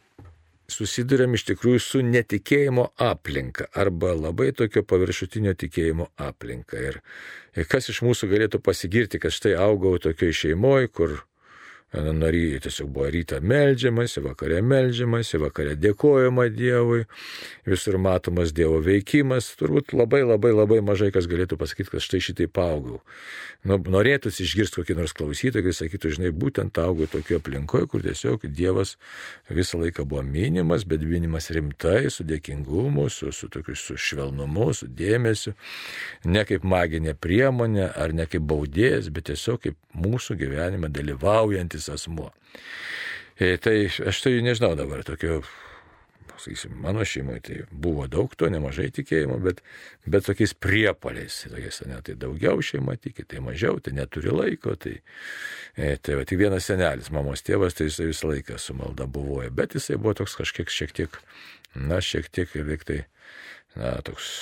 susidurėm 0.73 1.37
iš 1.37 1.45
tikrųjų 1.51 1.83
su 1.85 2.03
netikėjimo 2.07 2.89
aplinka 3.11 3.69
arba 3.79 4.15
labai 4.17 4.51
tokio 4.57 4.83
paviršutinio 4.89 5.55
tikėjimo 5.61 6.09
aplinka. 6.17 6.81
Ir 6.81 7.69
kas 7.69 7.91
iš 7.93 8.03
mūsų 8.07 8.31
galėtų 8.33 8.63
pasigirti, 8.65 9.21
kad 9.23 9.35
štai 9.35 9.55
augau 9.61 9.99
tokioje 10.03 10.39
šeimoje, 10.45 10.91
kur 10.93 11.21
Nary, 11.93 12.57
tiesiog 12.65 12.89
buvo 12.89 13.11
rytą 13.13 13.43
melžiamasi, 13.45 14.23
vakare 14.25 14.63
melžiamasi, 14.65 15.37
vakare 15.43 15.75
dėkojama 15.77 16.47
Dievui, 16.49 17.03
visur 17.69 17.99
matomas 18.01 18.55
Dievo 18.57 18.79
veikimas, 18.81 19.51
turbūt 19.61 19.93
labai 19.93 20.23
labai 20.25 20.55
labai 20.57 20.81
mažai 20.81 21.11
kas 21.13 21.29
galėtų 21.29 21.59
pasakyti, 21.61 21.93
kad 21.93 22.05
štai 22.05 22.23
šitai 22.25 22.49
augau. 22.63 23.03
Nu, 23.69 23.77
norėtųsi 23.77 24.43
išgirsti 24.47 24.81
kokį 24.81 24.97
nors 24.99 25.13
klausytoją, 25.15 25.63
kuris 25.67 25.83
sakytų, 25.83 26.15
žinai, 26.17 26.31
būtent 26.33 26.81
augau 26.81 27.07
tokio 27.07 27.39
aplinkoje, 27.39 27.87
kur 27.93 28.03
tiesiog 28.03 28.49
Dievas 28.49 28.97
visą 29.53 29.83
laiką 29.83 30.07
buvo 30.09 30.25
minimas, 30.25 30.87
bet 30.89 31.05
minimas 31.05 31.51
rimtai, 31.53 32.09
su 32.11 32.25
dėkingumu, 32.25 33.07
su, 33.13 33.31
su 33.37 33.51
tokiu 33.53 33.77
su 33.77 33.99
švelnumu, 34.01 34.73
su 34.75 34.89
dėmesiu, 34.89 35.53
ne 36.25 36.43
kaip 36.49 36.65
maginė 36.65 37.15
priemonė 37.15 37.93
ar 37.93 38.17
ne 38.17 38.27
kaip 38.27 38.49
baudėjas, 38.49 39.13
bet 39.13 39.29
tiesiog 39.29 39.61
kaip 39.69 39.79
mūsų 39.93 40.41
gyvenime 40.41 40.89
dalyvaujantis 40.89 41.82
asmuo. 41.93 42.31
E, 43.41 43.57
tai 43.59 43.89
aš 43.89 44.23
tai 44.23 44.39
nežinau 44.45 44.75
dabar 44.79 45.03
tokio, 45.07 45.41
sakysim, 46.43 46.75
mano 46.83 47.05
šeimoje 47.05 47.41
tai 47.41 47.57
buvo 47.71 48.07
daug 48.11 48.35
to, 48.37 48.49
nemažai 48.53 48.91
tikėjimo, 48.95 49.39
bet, 49.43 49.63
bet 50.07 50.27
tokiais 50.27 50.55
priepaliais, 50.55 51.43
tokiais, 51.51 51.81
ne, 51.89 52.01
tai 52.05 52.17
daugiau 52.19 52.63
šeima 52.65 52.97
tiki, 53.01 53.25
tai 53.29 53.43
mažiau, 53.45 53.81
tai 53.83 53.95
neturi 53.97 54.35
laiko, 54.35 54.75
tai, 54.81 54.99
e, 55.77 55.95
tai 55.97 56.19
va, 56.19 56.27
tik 56.29 56.41
vienas 56.43 56.69
senelis, 56.69 57.13
mamos 57.15 57.45
tėvas, 57.47 57.79
tai 57.79 57.89
jisai 57.89 58.11
visą 58.11 58.33
laiką 58.33 58.59
su 58.61 58.77
malda 58.79 59.07
buvo, 59.07 59.41
bet 59.55 59.79
jisai 59.79 59.99
buvo 60.01 60.17
toks 60.23 60.37
kažkiek 60.41 60.73
šiek 60.73 60.95
tiek, 60.99 61.19
na, 61.75 62.03
šiek 62.05 62.31
tiek 62.33 62.59
ir 62.59 62.69
veik 62.69 62.87
tai, 62.89 63.01
na, 63.79 63.97
toks 64.07 64.33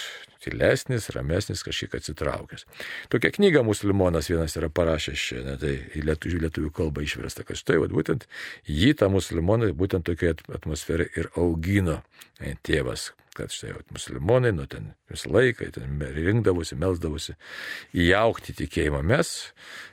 tylesnis, 0.40 1.10
ramesnis, 1.12 1.62
kažkiek 1.62 1.94
atsitraukęs. 1.98 2.64
Tokia 3.12 3.30
knyga 3.34 3.62
musulmonas 3.66 4.30
vienas 4.30 4.56
yra 4.56 4.70
parašęs 4.72 5.24
čia, 5.28 5.40
ne, 5.44 5.56
tai 5.60 5.74
į 5.98 6.04
lietuvių, 6.08 6.42
lietuvių 6.46 6.72
kalbą 6.76 7.04
išversta, 7.04 7.44
kad 7.48 7.60
štai, 7.60 7.76
vat, 7.82 7.92
būtent 7.94 8.26
jį 8.68 8.94
tą 9.00 9.10
musulmoną 9.12 9.72
būtent 9.76 10.08
tokioje 10.08 10.38
atmosferoje 10.56 11.12
ir 11.20 11.30
augino. 11.40 12.00
E, 12.40 12.54
tėvas, 12.64 13.10
kad 13.36 13.52
štai 13.52 13.74
vat, 13.76 13.86
musulmonai, 13.92 14.54
nu 14.56 14.64
ten 14.70 14.94
visą 15.12 15.32
laiką, 15.34 15.68
ten 15.76 16.00
rinkdavosi, 16.16 16.78
melsdavosi, 16.80 17.36
įaukti 18.06 18.56
tikėjimą. 18.62 19.02
Mes, 19.12 19.34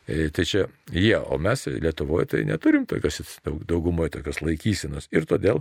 e, 0.07 0.29
tai 0.31 0.47
čia 0.47 0.67
jie, 0.95 1.17
o 1.19 1.39
mes 1.41 1.67
Lietuvoje 1.67 2.31
tai 2.31 2.45
neturim 2.47 2.87
tokios, 2.87 3.19
daug, 3.43 3.59
daugumoje 3.67 4.15
tokios 4.15 4.39
laikysinos 4.45 5.11
ir 5.11 5.27
todėl 5.27 5.59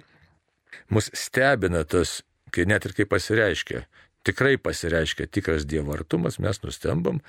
mus 0.92 1.10
stebina 1.16 1.82
tas 1.88 2.20
kai 2.54 2.66
net 2.68 2.86
ir 2.88 2.96
kai 2.96 3.08
pasireiškia 3.08 3.84
tikrai 4.26 4.56
pasireiškia 4.58 5.28
tikras 5.30 5.66
dievartumas, 5.70 6.40
mes 6.42 6.60
nustembam 6.64 7.22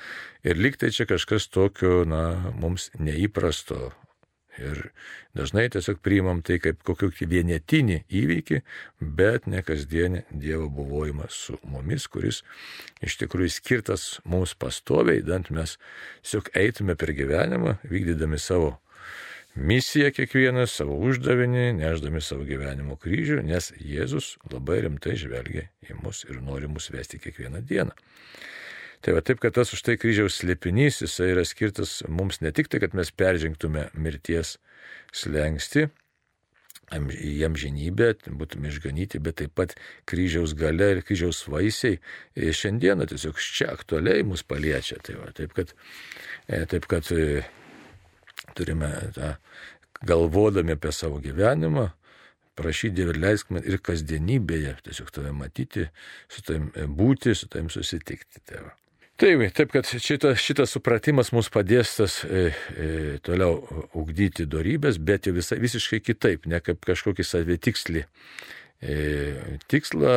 ir 0.43 0.57
liktai 0.57 0.89
čia 0.95 1.05
kažkas 1.09 1.49
tokio, 1.53 2.01
na, 2.09 2.51
mums 2.57 2.89
neįprasto. 2.97 3.91
Ir 4.57 4.87
dažnai 5.37 5.67
tiesiog 5.69 5.99
priimam 6.01 6.39
tai 6.41 6.55
kaip 6.57 6.79
kokį 6.81 7.27
vienetinį 7.29 7.99
įvykį, 8.09 8.57
bet 9.19 9.45
ne 9.45 9.61
kasdienį 9.61 10.23
Dievo 10.31 10.65
buvojimą 10.73 11.27
su 11.29 11.59
mumis, 11.61 12.07
kuris 12.09 12.41
iš 13.05 13.19
tikrųjų 13.21 13.51
skirtas 13.53 14.07
mums 14.25 14.55
pastoviai, 14.57 15.21
dant 15.21 15.51
mes 15.53 15.75
tiesiog 16.23 16.49
eitume 16.57 16.97
per 16.97 17.13
gyvenimą, 17.13 17.77
vykdydami 17.85 18.41
savo 18.41 18.79
misiją 19.57 20.11
kiekvienas, 20.15 20.75
savo 20.77 20.95
uždavinį, 21.09 21.65
neždami 21.81 22.21
savo 22.23 22.45
gyvenimo 22.47 22.97
kryžių, 23.01 23.41
nes 23.45 23.71
Jėzus 23.81 24.35
labai 24.51 24.83
rimtai 24.85 25.17
žvelgia 25.19 25.67
į 25.87 25.97
mus 26.03 26.23
ir 26.29 26.41
nori 26.45 26.69
mus 26.71 26.91
vesti 26.93 27.19
kiekvieną 27.21 27.63
dieną. 27.65 27.95
Tai 29.05 29.13
va 29.13 29.21
taip, 29.21 29.41
kad 29.43 29.53
tas 29.53 29.73
už 29.75 29.83
tai 29.85 29.97
kryžiaus 30.01 30.39
slėpinys, 30.39 31.03
jisai 31.03 31.31
yra 31.35 31.45
skirtas 31.45 31.99
mums 32.09 32.41
ne 32.41 32.51
tik 32.55 32.69
tai, 32.71 32.81
kad 32.81 32.97
mes 32.97 33.13
peržengtume 33.13 33.89
mirties 33.93 34.55
slengsti, 35.13 35.87
į 36.95 37.43
amžinybę, 37.43 38.13
būtume 38.39 38.69
išganyti, 38.71 39.19
bet 39.19 39.41
taip 39.41 39.53
pat 39.59 39.75
kryžiaus 40.07 40.53
gale 40.55 40.93
ir 40.95 41.01
kryžiaus 41.03 41.43
vaisiai 41.51 41.99
šiandieną 42.35 43.09
tiesiog 43.11 43.35
čia 43.35 43.73
aktualiai 43.73 44.23
mus 44.23 44.43
paliečia. 44.47 44.95
Tai 45.03 45.17
va, 45.19 45.31
taip, 45.35 45.51
kad, 45.53 45.73
e, 46.47 46.63
taip 46.65 46.87
kad 46.87 47.11
turime 48.57 48.89
tą, 49.15 49.35
galvodami 50.05 50.75
apie 50.77 50.91
savo 50.91 51.21
gyvenimą, 51.23 51.89
prašyti 52.57 52.95
Dievą 52.97 53.13
ir 53.13 53.21
leisk 53.21 53.53
man 53.53 53.65
ir 53.65 53.79
kasdienybėje 53.85 54.75
tiesiog 54.87 55.13
tave 55.13 55.31
matyti, 55.35 55.87
su 56.31 56.43
tavim 56.45 56.71
būti, 56.97 57.35
su 57.37 57.49
tavim 57.51 57.69
susitikti. 57.73 58.41
Tėva. 58.49 58.73
Taip, 59.17 59.41
taip, 59.57 59.71
kad 59.73 59.87
šitas, 59.89 60.37
šitas 60.45 60.75
supratimas 60.75 61.31
mums 61.33 61.47
padės 61.49 61.95
tas 61.97 62.19
e, 62.25 62.51
e, 62.77 62.89
toliau 63.25 63.55
ugdyti 63.97 64.45
darybės, 64.45 64.99
bet 65.01 65.25
jau 65.25 65.33
visai, 65.33 65.57
visiškai 65.61 66.03
kitaip, 66.05 66.45
ne 66.45 66.59
kaip 66.61 66.85
kažkokį 66.85 67.25
savitikslį 67.25 68.03
e, 68.05 68.99
tikslą, 69.73 70.13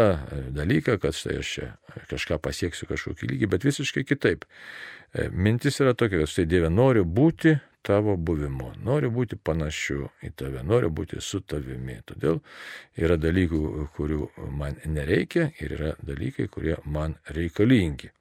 dalyką, 0.53 0.99
kad 1.01 1.17
štai 1.17 1.39
aš 1.41 1.55
čia 1.55 1.71
kažką 2.13 2.41
pasieksiu 2.45 2.91
kažkokį 2.91 3.31
lygį, 3.33 3.49
bet 3.57 3.65
visiškai 3.65 4.05
kitaip. 4.05 4.45
E, 5.17 5.31
mintis 5.33 5.81
yra 5.81 5.97
tokia, 5.97 6.21
kad 6.21 6.35
štai 6.35 6.45
Dieve 6.53 6.69
noriu 6.69 7.09
būti 7.09 7.57
tavo 7.87 8.17
buvimu, 8.17 8.73
noriu 8.85 9.11
būti 9.15 9.39
panašiu 9.41 10.11
į 10.27 10.33
tave, 10.37 10.63
noriu 10.67 10.91
būti 10.93 11.21
su 11.25 11.41
tavimi. 11.41 11.99
Todėl 12.07 12.41
yra 13.01 13.17
dalykų, 13.21 13.89
kurių 13.97 14.31
man 14.61 14.79
nereikia 14.85 15.51
ir 15.61 15.77
yra 15.79 15.93
dalykai, 16.05 16.49
kurie 16.53 16.77
man 16.85 17.17
reikalingi. 17.37 18.13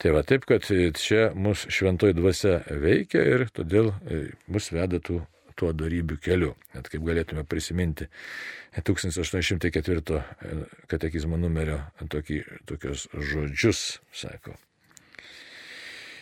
Tai 0.00 0.14
va 0.16 0.22
taip, 0.24 0.46
kad 0.48 0.64
čia 0.64 1.26
mūsų 1.36 1.72
šventoji 1.76 2.16
dvasia 2.16 2.54
veikia 2.80 3.20
ir 3.34 3.50
todėl 3.52 3.92
e, 3.92 4.22
mus 4.48 4.70
veda 4.72 4.96
tų 4.96 5.18
tuo 5.60 5.74
darybių 5.76 6.16
keliu. 6.24 6.54
Net 6.72 6.88
kaip 6.88 7.04
galėtume 7.04 7.44
prisiminti 7.48 8.08
1804 8.80 10.16
e, 10.16 10.56
katekizmo 10.88 11.36
numerio 11.40 11.82
tokį, 12.00 12.40
tokius 12.70 13.08
žodžius, 13.12 14.00
sako. 14.16 14.56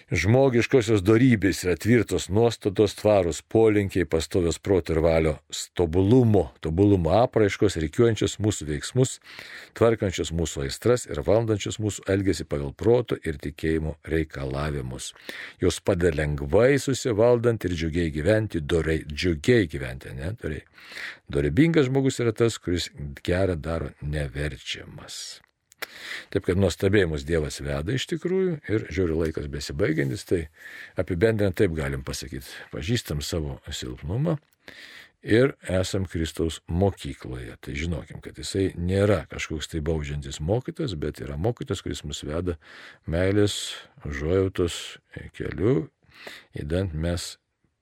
Žmogiškosios 0.08 1.02
darybės 1.04 1.58
yra 1.66 1.74
tvirtos 1.76 2.30
nuostatos, 2.32 2.94
tvarus 2.96 3.42
polinkiai, 3.52 4.06
pastovios 4.08 4.56
proto 4.56 4.94
ir 4.94 5.02
valio 5.04 5.34
tobulumo, 5.76 6.46
tobulumo 6.64 7.10
apraiškos, 7.18 7.76
reikiuojančios 7.82 8.38
mūsų 8.40 8.70
veiksmus, 8.70 9.18
tvarkančios 9.76 10.30
mūsų 10.32 10.62
aistras 10.64 11.04
ir 11.10 11.20
valdančios 11.26 11.76
mūsų 11.84 12.06
elgesį 12.14 12.46
pagal 12.48 12.72
proto 12.72 13.18
ir 13.20 13.36
tikėjimo 13.42 13.98
reikalavimus. 14.08 15.10
Jos 15.60 15.82
padeda 15.84 16.22
lengvai 16.22 16.78
susivaldant 16.80 17.66
ir 17.68 17.74
džiugiai 17.76 18.14
gyventi, 18.14 18.62
doriai, 18.64 19.02
džiugiai 19.12 19.68
gyventi, 19.68 20.14
ne, 20.16 20.32
doriai. 20.40 20.64
Dorybingas 21.28 21.90
žmogus 21.90 22.22
yra 22.24 22.32
tas, 22.32 22.56
kuris 22.56 22.88
gerą 23.28 23.60
daro 23.60 23.92
neverčiamas. 24.00 25.20
Taip 26.32 26.44
kad 26.48 26.60
nuostabiai 26.60 27.08
mus 27.08 27.24
Dievas 27.28 27.60
veda 27.64 27.94
iš 27.94 28.08
tikrųjų 28.10 28.58
ir 28.68 28.86
žiūri 28.92 29.16
laikas 29.22 29.48
besibaigiantis, 29.52 30.26
tai 30.28 30.40
apibendrinant 31.00 31.56
taip 31.58 31.74
galim 31.76 32.04
pasakyti, 32.06 32.50
pažįstam 32.74 33.22
savo 33.24 33.58
silpnumą 33.70 34.36
ir 35.22 35.54
esam 35.62 36.06
Kristaus 36.06 36.60
mokykloje. 36.66 37.56
Tai 37.60 37.74
žinokim, 37.74 38.22
kad 38.24 38.38
jisai 38.38 38.72
nėra 38.78 39.24
kažkoks 39.30 39.70
tai 39.72 39.82
baudžiantis 39.84 40.40
mokytas, 40.40 40.94
bet 40.98 41.22
yra 41.24 41.38
mokytas, 41.40 41.82
kuris 41.82 42.04
mus 42.06 42.22
veda 42.26 42.58
meilės, 43.06 43.76
žojautos 44.04 44.98
keliu, 45.36 45.88
įdant 46.54 46.94
mes 46.94 47.36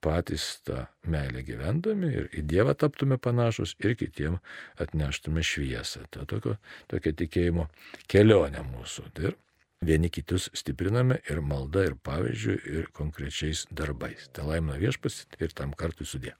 patys 0.06 0.46
tą 0.66 0.84
meilę 1.10 1.42
gyvendami 1.46 2.12
ir 2.20 2.28
į 2.30 2.44
Dievą 2.52 2.76
taptume 2.78 3.18
panašus 3.18 3.74
ir 3.82 3.96
kitiem 3.98 4.38
atneštume 4.82 5.42
šviesą. 5.42 6.06
Tai 6.14 6.28
tokio, 6.30 6.56
tokia 6.92 7.14
tikėjimo 7.24 7.66
kelionė 8.12 8.62
mūsų. 8.70 9.08
Tai 9.16 9.30
ir 9.32 9.38
vieni 9.90 10.10
kitus 10.12 10.48
stipriname 10.56 11.20
ir 11.30 11.42
malda, 11.42 11.86
ir 11.90 11.98
pavyzdžių, 12.06 12.58
ir 12.78 12.90
konkrečiais 12.96 13.66
darbais. 13.70 14.30
Tai 14.32 14.50
laimina 14.52 14.78
viešpas 14.82 15.24
ir 15.40 15.56
tam 15.56 15.74
kartui 15.76 16.06
sudė. 16.06 16.36